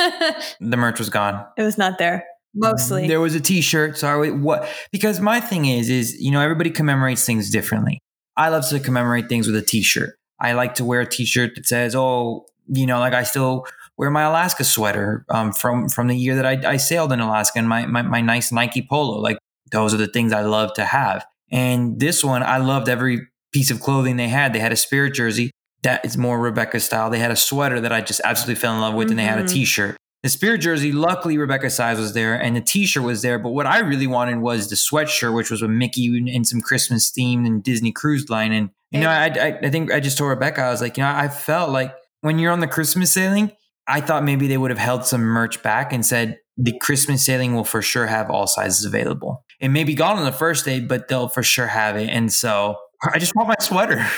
[0.60, 1.46] the merch was gone.
[1.56, 2.24] It was not there.
[2.52, 3.06] Mostly.
[3.06, 3.96] There was a t-shirt.
[3.96, 8.00] Sorry, what because my thing is is, you know, everybody commemorates things differently.
[8.36, 10.16] I love to commemorate things with a t-shirt.
[10.40, 13.66] I like to wear a T-shirt that says, "Oh, you know, like I still
[13.96, 17.58] wear my Alaska sweater um, from from the year that I, I sailed in Alaska
[17.58, 19.18] and my, my my nice Nike polo.
[19.18, 19.38] Like
[19.72, 21.24] those are the things I love to have.
[21.50, 24.52] And this one, I loved every piece of clothing they had.
[24.52, 25.50] They had a spirit jersey
[25.82, 27.10] that is more Rebecca style.
[27.10, 29.12] They had a sweater that I just absolutely fell in love with, mm-hmm.
[29.12, 29.54] and they had a mm-hmm.
[29.54, 29.96] T-shirt.
[30.22, 33.38] The spirit jersey, luckily Rebecca size was there, and the T-shirt was there.
[33.38, 37.12] But what I really wanted was the sweatshirt, which was with Mickey and some Christmas
[37.12, 38.50] themed and Disney Cruise Line.
[38.50, 41.02] And you know, I, I, I think I just told Rebecca, I was like, you
[41.02, 43.52] know, I felt like when you're on the Christmas sailing,
[43.88, 47.54] I thought maybe they would have held some merch back and said the Christmas sailing
[47.54, 49.44] will for sure have all sizes available.
[49.60, 52.08] It may be gone on the first day, but they'll for sure have it.
[52.08, 52.76] And so
[53.14, 54.06] I just want my sweater.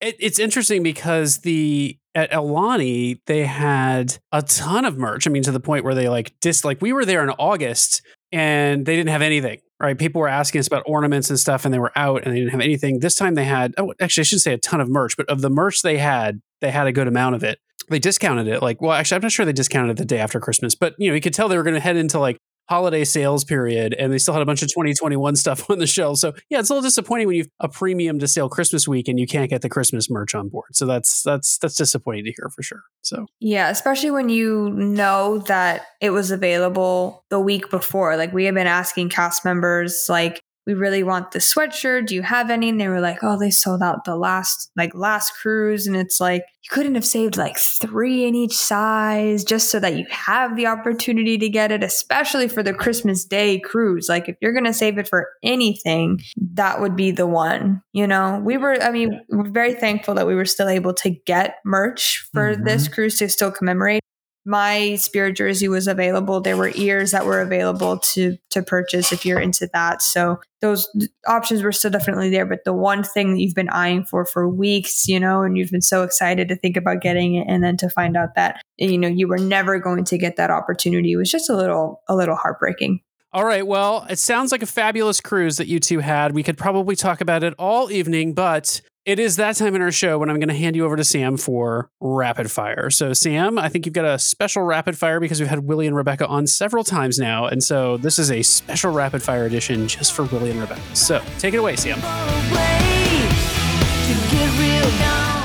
[0.00, 5.26] It, it's interesting because the at Aulani they had a ton of merch.
[5.26, 8.00] I mean, to the point where they like dis like we were there in August
[8.30, 9.98] and they didn't have anything right?
[9.98, 12.52] People were asking us about ornaments and stuff, and they were out and they didn't
[12.52, 13.00] have anything.
[13.00, 15.40] This time they had, oh, actually, I shouldn't say a ton of merch, but of
[15.40, 17.58] the merch they had, they had a good amount of it.
[17.88, 18.60] They discounted it.
[18.60, 21.08] Like, well, actually, I'm not sure they discounted it the day after Christmas, but you
[21.08, 22.38] know, you could tell they were going to head into like
[22.68, 26.18] holiday sales period and they still had a bunch of 2021 stuff on the shelf.
[26.18, 29.18] So yeah, it's a little disappointing when you've a premium to sale Christmas week and
[29.18, 30.74] you can't get the Christmas merch on board.
[30.74, 32.82] So that's that's that's disappointing to hear for sure.
[33.02, 38.16] So yeah, especially when you know that it was available the week before.
[38.16, 42.08] Like we have been asking cast members like we really want the sweatshirt.
[42.08, 42.68] Do you have any?
[42.68, 45.86] And they were like, oh, they sold out the last, like last cruise.
[45.86, 49.96] And it's like, you couldn't have saved like three in each size just so that
[49.96, 54.10] you have the opportunity to get it, especially for the Christmas Day cruise.
[54.10, 56.20] Like, if you're going to save it for anything,
[56.52, 57.80] that would be the one.
[57.94, 61.08] You know, we were, I mean, we're very thankful that we were still able to
[61.08, 62.64] get merch for mm-hmm.
[62.64, 64.02] this cruise to still commemorate
[64.48, 66.40] my spirit jersey was available.
[66.40, 70.00] There were ears that were available to to purchase if you're into that.
[70.00, 70.88] So those
[71.26, 72.46] options were still definitely there.
[72.46, 75.70] But the one thing that you've been eyeing for for weeks, you know, and you've
[75.70, 78.96] been so excited to think about getting it, and then to find out that you
[78.96, 82.36] know you were never going to get that opportunity was just a little a little
[82.36, 83.00] heartbreaking.
[83.34, 83.66] All right.
[83.66, 86.32] Well, it sounds like a fabulous cruise that you two had.
[86.32, 89.90] We could probably talk about it all evening, but it is that time in our
[89.90, 92.90] show when I'm going to hand you over to Sam for rapid fire.
[92.90, 95.96] So, Sam, I think you've got a special rapid fire because we've had Willie and
[95.96, 97.46] Rebecca on several times now.
[97.46, 100.82] And so, this is a special rapid fire edition just for Willie and Rebecca.
[100.94, 101.98] So, take it away, Sam.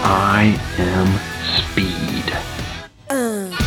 [0.05, 1.07] I am
[1.71, 2.33] speed.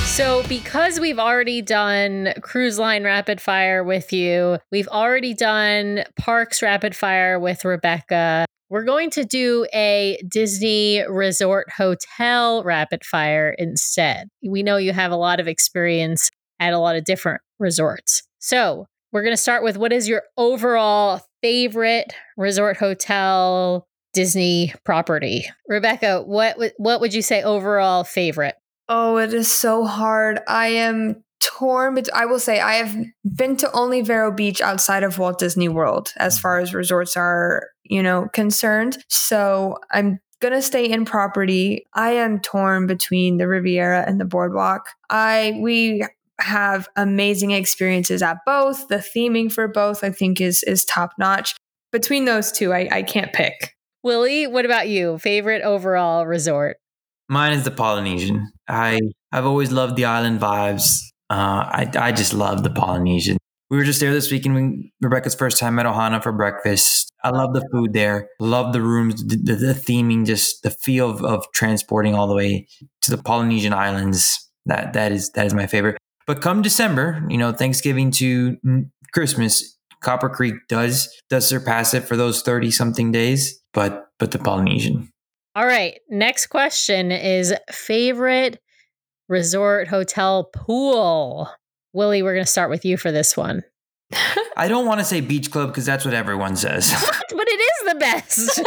[0.04, 6.60] So, because we've already done cruise line rapid fire with you, we've already done parks
[6.60, 8.44] rapid fire with Rebecca.
[8.68, 14.28] We're going to do a Disney resort hotel rapid fire instead.
[14.46, 18.22] We know you have a lot of experience at a lot of different resorts.
[18.38, 25.46] So, we're going to start with what is your overall favorite resort hotel Disney property?
[25.68, 28.56] Rebecca, what what would you say overall favorite?
[28.88, 30.40] Oh, it is so hard.
[30.48, 32.96] I am torn but I will say I have
[33.34, 37.68] been to only Vero Beach outside of Walt Disney World as far as resorts are,
[37.84, 38.98] you know, concerned.
[39.08, 41.86] So I'm gonna stay in property.
[41.94, 44.88] I am torn between the Riviera and the Boardwalk.
[45.10, 46.04] I we
[46.40, 48.88] have amazing experiences at both.
[48.88, 51.54] The theming for both I think is is top notch.
[51.92, 53.74] Between those two, I, I can't pick.
[54.02, 55.18] Willie, what about you?
[55.18, 56.76] Favorite overall resort?
[57.28, 58.52] Mine is the Polynesian.
[58.68, 59.00] I
[59.32, 61.00] I've always loved the island vibes.
[61.28, 63.38] Uh, I, I just love the Polynesian.
[63.68, 67.10] We were just there this weekend Rebecca's first time at Ohana for breakfast.
[67.24, 68.28] I love the food there.
[68.38, 72.34] Love the rooms, the, the, the theming, just the feel of, of transporting all the
[72.34, 72.68] way
[73.02, 74.48] to the Polynesian islands.
[74.66, 75.96] That that is that is my favorite.
[76.26, 78.56] But come December, you know, Thanksgiving to
[79.12, 83.60] Christmas, Copper Creek does does surpass it for those thirty something days.
[83.72, 85.08] But but the Polynesian.
[85.56, 85.98] All right.
[86.08, 88.60] Next question is favorite
[89.28, 91.50] resort hotel pool.
[91.92, 93.64] Willie, we're going to start with you for this one.
[94.56, 96.92] I don't want to say beach club because that's what everyone says.
[97.30, 98.60] but it is the best.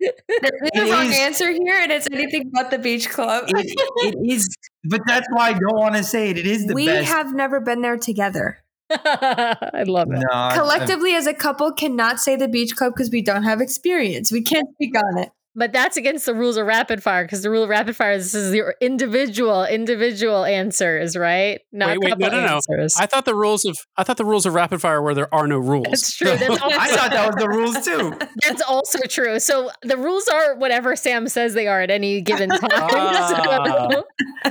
[0.00, 3.44] There's a wrong answer here, and it's anything but the beach club.
[3.48, 4.48] it, it is,
[4.84, 6.38] but that's why I don't want to say it.
[6.38, 7.08] It is the we best.
[7.08, 8.58] have never been there together.
[8.90, 10.20] I love it.
[10.20, 13.60] no, I- Collectively, as a couple, cannot say the beach club because we don't have
[13.60, 14.30] experience.
[14.30, 15.30] We can't speak on it.
[15.56, 18.32] But that's against the rules of rapid fire because the rule of rapid fire is
[18.32, 21.60] this is your individual individual answers, right?
[21.70, 22.54] Not Wait, wait, no, no, no.
[22.56, 22.96] answers.
[22.98, 25.46] I thought the rules of I thought the rules of rapid fire were there are
[25.46, 25.86] no rules.
[25.90, 26.36] That's true.
[26.36, 28.18] That's also, I thought that was the rules too.
[28.42, 29.38] that's also true.
[29.38, 32.68] So the rules are whatever Sam says they are at any given time.
[32.72, 34.02] Ah.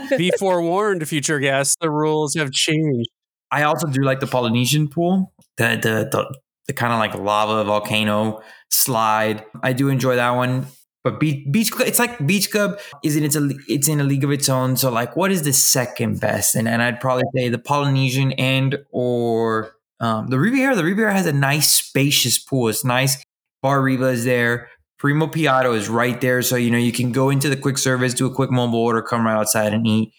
[0.10, 1.76] So- Be forewarned, future guests.
[1.82, 3.10] The rules have changed.
[3.52, 6.38] I also do like the Polynesian pool, the the the,
[6.68, 8.42] the kind of like lava volcano
[8.72, 9.44] slide.
[9.62, 10.68] I do enjoy that one.
[11.04, 14.06] But beach, beach club, it's like beach club is in it's a it's in a
[14.06, 14.78] league of its own.
[14.78, 16.56] So like, what is the second best?
[16.56, 20.76] And and I'd probably say the Polynesian and or um, the Riviera.
[20.76, 22.70] The Riviera has a nice spacious pool.
[22.70, 23.22] It's nice.
[23.62, 24.70] Bar Riva is there.
[24.98, 26.42] Primo Piatto is right there.
[26.42, 29.02] So you know you can go into the quick service, do a quick mobile order,
[29.02, 30.14] come right outside and eat.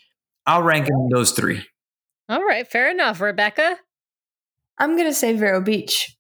[0.47, 1.65] I'll rank them those three.
[2.29, 3.23] All right, fair enough.
[3.23, 3.79] Rebecca?
[4.79, 6.15] I'm gonna say Vero Beach.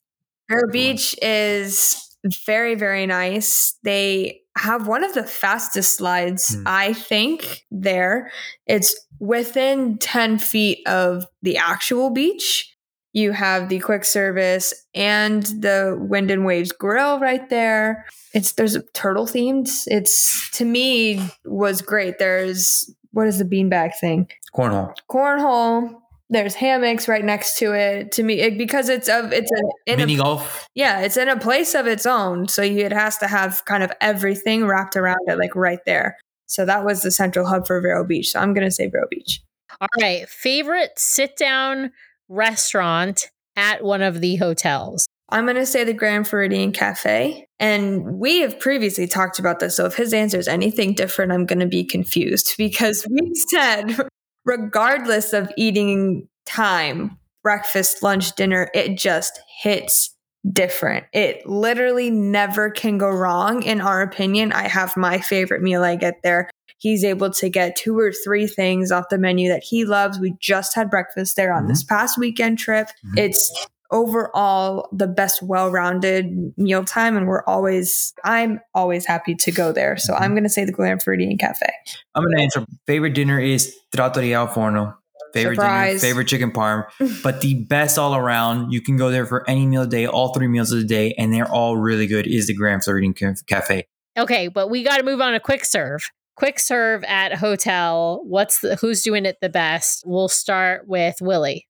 [0.48, 3.76] Vero Beach is very, very nice.
[3.82, 6.62] They have one of the fastest slides, Hmm.
[6.66, 8.30] I think, there.
[8.66, 12.70] It's within 10 feet of the actual beach.
[13.12, 18.04] You have the quick service and the wind and waves grill right there.
[18.32, 19.70] It's there's a turtle themed.
[19.86, 22.18] It's to me was great.
[22.18, 24.28] There's what is the beanbag thing?
[24.52, 24.92] Cornhole.
[25.08, 25.90] cornhole.
[26.30, 28.12] There's hammocks right next to it.
[28.12, 30.66] To me, it, because it's of it's a, in Mini a golf.
[30.74, 32.48] yeah, it's in a place of its own.
[32.48, 36.16] So you, it has to have kind of everything wrapped around it, like right there.
[36.46, 38.30] So that was the central hub for Vero Beach.
[38.30, 39.42] So I'm gonna say Vero Beach.
[39.80, 40.28] All right.
[40.28, 41.90] Favorite sit down
[42.28, 45.06] restaurant at one of the hotels?
[45.30, 47.46] I'm gonna say the Grand Floridian Cafe.
[47.58, 49.76] And we have previously talked about this.
[49.76, 54.08] So if his answer is anything different, I'm gonna be confused because we said
[54.44, 60.14] regardless of eating time, breakfast, lunch, dinner, it just hits
[60.52, 61.06] different.
[61.12, 63.62] It literally never can go wrong.
[63.62, 66.50] In our opinion, I have my favorite meal I get there.
[66.78, 70.18] He's able to get two or three things off the menu that he loves.
[70.18, 72.88] We just had breakfast there on this past weekend trip.
[73.06, 73.18] Mhm.
[73.18, 79.96] It's overall the best well-rounded mealtime and we're always I'm always happy to go there.
[79.96, 80.32] So I'm mm-hmm.
[80.34, 81.66] going to say the Grand Floridian Cafe.
[82.14, 82.66] I'm gonna answer.
[82.86, 84.94] Favorite dinner is trattoria al forno.
[85.32, 86.00] Favorite Surprise.
[86.00, 86.84] dinner, favorite chicken parm,
[87.22, 88.72] but the best all around.
[88.72, 91.14] You can go there for any meal a day, all three meals of the day,
[91.16, 92.26] and they're all really good.
[92.26, 93.86] Is the Grand Floridian Cafe?
[94.16, 96.02] Okay, but we got to move on to quick serve.
[96.36, 98.20] Quick serve at hotel.
[98.24, 100.04] What's the who's doing it the best?
[100.06, 101.66] We'll start with Willie.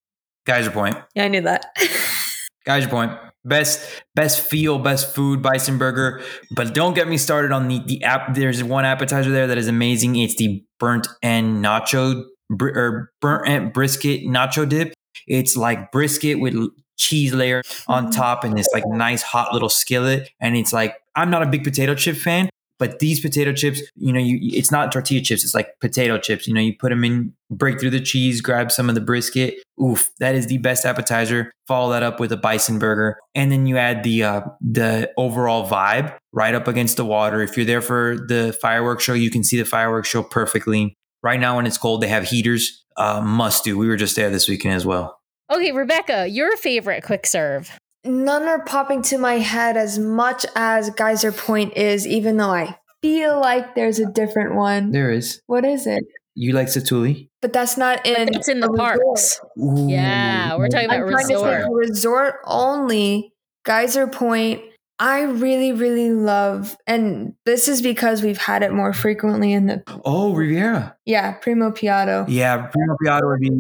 [0.47, 0.97] Geyser Point.
[1.15, 1.77] Yeah, I knew that.
[2.67, 3.13] Geyser Point.
[3.47, 6.23] Best, best feel, best food, bison burger.
[6.55, 8.35] But don't get me started on the the app.
[8.35, 10.17] There's one appetizer there that is amazing.
[10.17, 14.95] It's the burnt and nacho br- or burnt end brisket nacho dip.
[15.27, 16.55] It's like brisket with
[16.97, 18.13] cheese layer on mm-hmm.
[18.13, 20.31] top and this like nice hot little skillet.
[20.41, 22.49] And it's like I'm not a big potato chip fan,
[22.79, 25.45] but these potato chips, you know, you it's not tortilla chips.
[25.45, 26.47] It's like potato chips.
[26.47, 29.55] You know, you put them in, break through the cheese, grab some of the brisket.
[29.83, 31.53] Oof, that is the best appetizer.
[31.67, 35.69] Follow that up with a bison burger, and then you add the uh, the overall
[35.69, 37.43] vibe right up against the water.
[37.43, 40.95] If you're there for the fireworks show, you can see the fireworks show perfectly.
[41.23, 42.85] Right now, when it's cold, they have heaters.
[42.97, 43.77] Uh, must do.
[43.79, 45.19] We were just there this weekend as well.
[45.51, 47.71] Okay, Rebecca, your favorite quick serve.
[48.05, 52.79] None are popping to my head as much as Geyser Point is, even though I
[53.03, 54.91] feel like there's a different one.
[54.91, 55.41] There is.
[55.47, 56.05] What is it?
[56.35, 57.29] You like Satu'li?
[57.41, 58.35] But that's not in.
[58.35, 58.99] It's in the a resort.
[59.01, 59.41] parks.
[59.57, 61.73] Yeah, we're talking I'm about trying to say resort.
[61.73, 63.33] resort only.
[63.65, 64.61] Geyser Point.
[64.99, 69.83] I really, really love, and this is because we've had it more frequently in the
[70.05, 70.97] Oh, Riviera.
[71.05, 72.27] yeah Primo Piatto.
[72.29, 73.51] Yeah, Primo Piatto would be.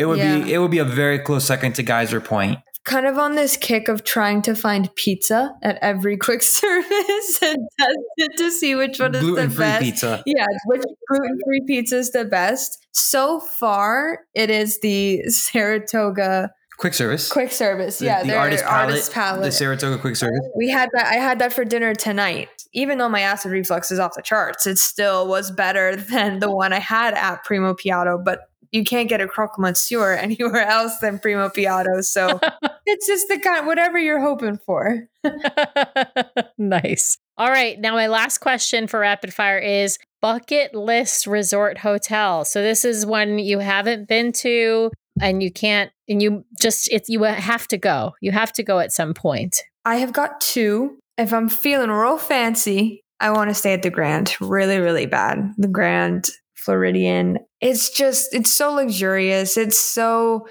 [0.00, 0.38] It would Yeah.
[0.42, 0.52] be.
[0.54, 2.58] It would be a very close second to Geyser Point.
[2.84, 7.58] Kind of on this kick of trying to find pizza at every quick service and
[7.80, 9.82] test it to see which one is the Gluten free best.
[9.82, 10.22] pizza.
[10.26, 12.86] Yeah, which gluten free pizza is the best?
[12.92, 17.30] So far, it is the Saratoga Quick service.
[17.30, 18.00] quick service.
[18.00, 19.42] The- yeah, the artist palette, artist palette.
[19.44, 20.40] The Saratoga quick service.
[20.56, 21.06] we had that.
[21.06, 22.48] I had that for dinner tonight.
[22.74, 26.50] Even though my acid reflux is off the charts, it still was better than the
[26.50, 28.22] one I had at Primo Piatto.
[28.24, 28.40] But
[28.74, 32.04] you can't get a croque monsieur anywhere else than Primo Piatto.
[32.04, 32.40] So
[32.86, 35.08] it's just the kind whatever you're hoping for.
[36.58, 37.16] nice.
[37.38, 37.80] All right.
[37.80, 42.44] Now, my last question for rapid fire is bucket list resort hotel.
[42.44, 47.08] So, this is one you haven't been to and you can't, and you just, it's,
[47.08, 48.14] you have to go.
[48.20, 49.62] You have to go at some point.
[49.84, 50.98] I have got two.
[51.16, 55.52] If I'm feeling real fancy, I want to stay at the Grand really, really bad.
[55.56, 56.30] The Grand
[56.64, 57.38] Floridian.
[57.60, 59.56] It's just, it's so luxurious.
[59.56, 60.46] It's so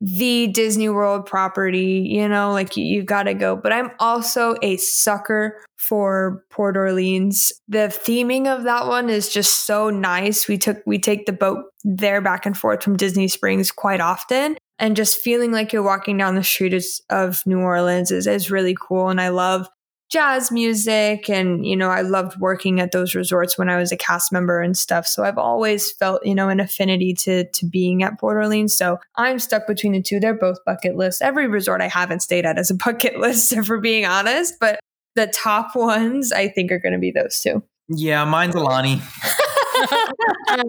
[0.00, 3.54] the Disney World property, you know, like you, you got to go.
[3.54, 7.52] But I'm also a sucker for Port Orleans.
[7.68, 10.48] The theming of that one is just so nice.
[10.48, 14.56] We took we take the boat there back and forth from Disney Springs quite often.
[14.78, 18.74] And just feeling like you're walking down the street of New Orleans is, is really
[18.80, 19.10] cool.
[19.10, 19.68] And I love
[20.10, 23.96] jazz music and you know i loved working at those resorts when i was a
[23.96, 25.06] cast member and stuff.
[25.06, 28.76] So i've always felt you know an affinity to to being at port orleans.
[28.76, 30.18] So i'm stuck between the two.
[30.20, 31.22] They're both bucket lists.
[31.22, 34.80] Every resort i haven't stayed at is a bucket list for being honest but
[35.14, 37.62] the top ones i think are going to be those two.
[37.88, 39.00] Yeah mine's Aulani.
[40.52, 40.62] I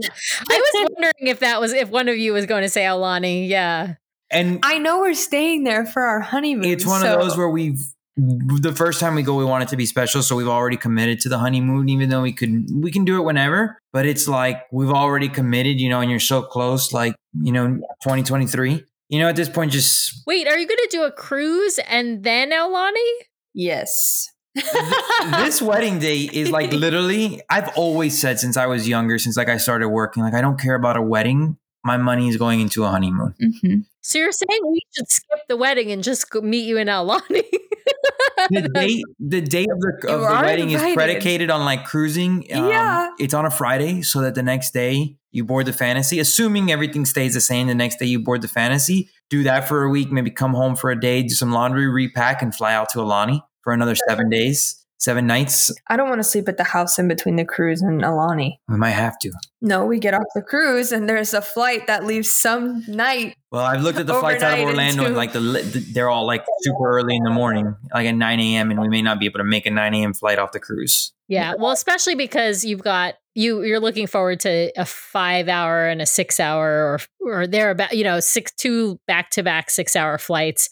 [0.49, 3.95] was wondering if that was if one of you was going to say Aulani yeah.
[4.29, 7.15] And i know we're staying there for our honeymoon it's one so.
[7.15, 7.81] of those where we've
[8.17, 10.21] the first time we go we want it to be special.
[10.21, 13.23] So we've already committed to the honeymoon even though we could we can do it
[13.23, 17.51] whenever but it's like we've already committed you know and you're so close like you
[17.51, 17.67] know
[18.03, 21.79] 2023 you know at this point just wait are you going to do a cruise
[21.87, 23.11] and then Aulani
[23.53, 24.27] yes.
[25.39, 29.47] This wedding day is like literally i've always said since i was younger since like
[29.47, 31.57] i started working like i don't care about a wedding.
[31.83, 33.33] My money is going into a honeymoon.
[33.41, 33.75] Mm-hmm.
[34.01, 37.43] so you're saying we should skip the wedding and just meet you in Aulani
[38.49, 40.89] the date the date of the, of the wedding invited.
[40.89, 43.09] is predicated on like cruising um, yeah.
[43.19, 47.05] it's on a friday so that the next day you board the fantasy assuming everything
[47.05, 49.09] stays the same the next day you board the fantasy.
[49.29, 52.41] Do that for a week maybe come home for a day do some laundry repack
[52.41, 55.71] and fly out to Aulani for another seven days seven nights.
[55.87, 58.57] I don't want to sleep at the house in between the cruise and Aulani.
[58.69, 59.31] We might have to.
[59.61, 63.35] No, we get off the cruise and there's a flight that leaves some night.
[63.51, 65.39] Well, I've looked at the flights out of Orlando and like the
[65.93, 68.71] they're all like super early in the morning, like at 9 a.m.
[68.71, 70.13] and we may not be able to make a 9 a.m.
[70.13, 71.11] flight off the cruise.
[71.27, 76.01] Yeah, well, especially because you've got you you're looking forward to a five hour and
[76.01, 79.95] a six hour or or there about you know six two back to back six
[79.95, 80.69] hour flights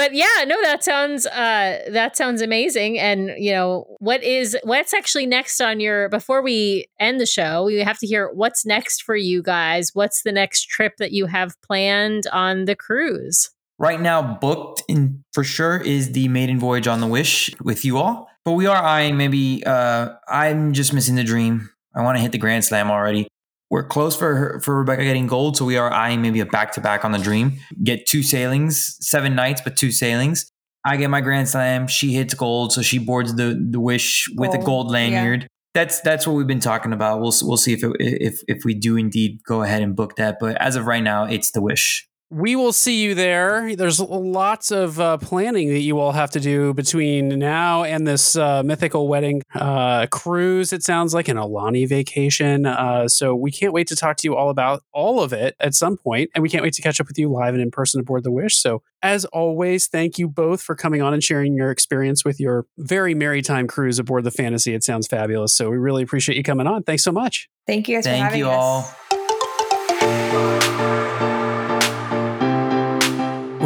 [0.00, 2.98] but yeah, no, that sounds uh that sounds amazing.
[2.98, 7.64] And you know, what is what's actually next on your before we end the show,
[7.64, 9.90] we have to hear what's next for you guys.
[9.92, 13.50] What's the next trip that you have planned on the cruise?
[13.76, 17.98] Right now, booked in for sure is the maiden voyage on the Wish with you
[17.98, 18.30] all.
[18.46, 21.68] But we are eyeing maybe uh I'm just missing the dream.
[21.94, 23.28] I want to hit the Grand Slam already
[23.70, 26.72] we're close for her, for Rebecca getting gold, so we are eyeing maybe a back
[26.72, 27.58] to back on the Dream.
[27.82, 30.50] Get two sailings, seven nights, but two sailings.
[30.84, 31.86] I get my Grand Slam.
[31.86, 34.62] She hits gold, so she boards the the Wish with gold.
[34.62, 35.42] a gold lanyard.
[35.42, 35.46] Yeah.
[35.72, 37.20] That's that's what we've been talking about.
[37.20, 40.38] We'll we'll see if it, if if we do indeed go ahead and book that.
[40.40, 43.74] But as of right now, it's the Wish we will see you there.
[43.74, 48.36] There's lots of uh, planning that you all have to do between now and this
[48.36, 50.72] uh, mythical wedding uh, cruise.
[50.72, 52.66] It sounds like an Aulani vacation.
[52.66, 55.74] Uh, so we can't wait to talk to you all about all of it at
[55.74, 58.00] some point, and we can't wait to catch up with you live and in person
[58.00, 58.56] aboard the Wish.
[58.56, 62.66] So as always, thank you both for coming on and sharing your experience with your
[62.78, 64.72] very merry time cruise aboard the Fantasy.
[64.72, 65.52] It sounds fabulous.
[65.54, 66.84] So we really appreciate you coming on.
[66.84, 67.48] Thanks so much.
[67.66, 67.96] Thank you.
[67.96, 68.04] guys.
[68.04, 68.88] Thank you all.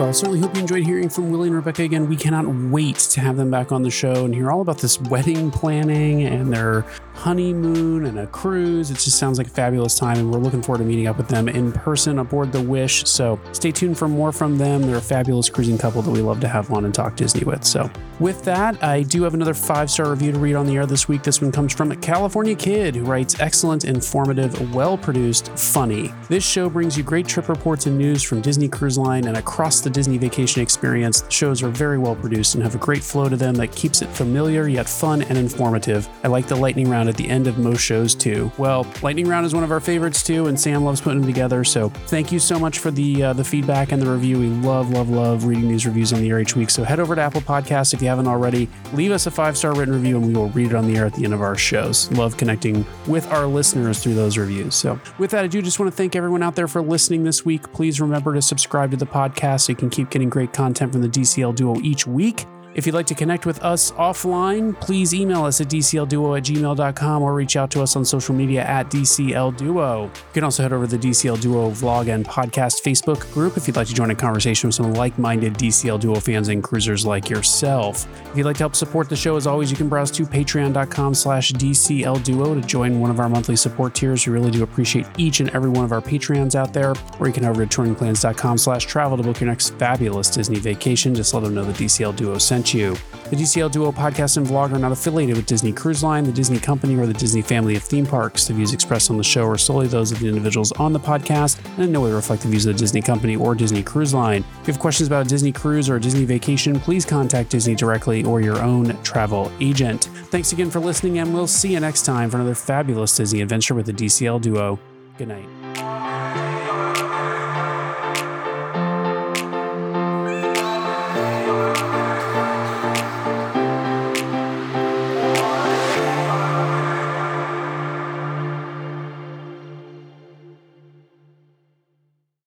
[0.04, 2.10] Well, certainly hope you enjoyed hearing from Willie and Rebecca again.
[2.10, 5.00] We cannot wait to have them back on the show and hear all about this
[5.00, 6.84] wedding planning and their
[7.14, 8.90] honeymoon and a cruise.
[8.90, 11.28] It just sounds like a fabulous time, and we're looking forward to meeting up with
[11.28, 13.08] them in person aboard the Wish.
[13.08, 14.82] So stay tuned for more from them.
[14.82, 17.64] They're a fabulous cruising couple that we love to have on and talk Disney with.
[17.64, 17.90] So
[18.20, 21.08] with that, I do have another five star review to read on the air this
[21.08, 21.22] week.
[21.22, 26.12] This one comes from a California Kid, who writes excellent, informative, well produced, funny.
[26.28, 29.80] This show brings you great trip reports and news from Disney Cruise Line and across
[29.80, 31.22] the Disney vacation experience.
[31.22, 34.02] The shows are very well produced and have a great flow to them that keeps
[34.02, 36.08] it familiar yet fun and informative.
[36.22, 38.52] I like the lightning round at the end of most shows too.
[38.58, 41.64] Well, lightning round is one of our favorites too, and Sam loves putting them together.
[41.64, 44.38] So thank you so much for the uh, the feedback and the review.
[44.38, 46.70] We love, love, love reading these reviews on the air each week.
[46.70, 48.68] So head over to Apple Podcasts if you haven't already.
[48.92, 51.06] Leave us a five star written review, and we will read it on the air
[51.06, 52.10] at the end of our shows.
[52.12, 54.74] Love connecting with our listeners through those reviews.
[54.74, 57.44] So with that, I do just want to thank everyone out there for listening this
[57.44, 57.72] week.
[57.72, 61.02] Please remember to subscribe to the podcast so you can keep getting great content from
[61.02, 62.46] the DCL duo each week.
[62.74, 67.22] If you'd like to connect with us offline, please email us at dclduo at gmail.com
[67.22, 70.04] or reach out to us on social media at dclduo.
[70.04, 73.68] You can also head over to the DCL Duo vlog and podcast Facebook group if
[73.68, 77.30] you'd like to join a conversation with some like-minded DCL Duo fans and cruisers like
[77.30, 78.08] yourself.
[78.30, 81.14] If you'd like to help support the show, as always, you can browse to patreon.com
[81.14, 84.26] slash dclduo to join one of our monthly support tiers.
[84.26, 86.94] We really do appreciate each and every one of our Patreons out there.
[87.20, 90.58] Or you can head over to touringplans.com slash travel to book your next fabulous Disney
[90.58, 91.14] vacation.
[91.14, 92.96] Just let them know the DCL Duo sent you.
[93.30, 96.58] The DCL Duo podcast and vlog are not affiliated with Disney Cruise Line, the Disney
[96.58, 98.46] Company, or the Disney family of theme parks.
[98.46, 101.58] The views expressed on the show are solely those of the individuals on the podcast
[101.74, 104.44] and in no way reflect the views of the Disney Company or Disney Cruise Line.
[104.60, 107.74] If you have questions about a Disney cruise or a Disney vacation, please contact Disney
[107.74, 110.04] directly or your own travel agent.
[110.30, 113.74] Thanks again for listening, and we'll see you next time for another fabulous Disney adventure
[113.74, 114.78] with the DCL Duo.
[115.16, 116.43] Good night.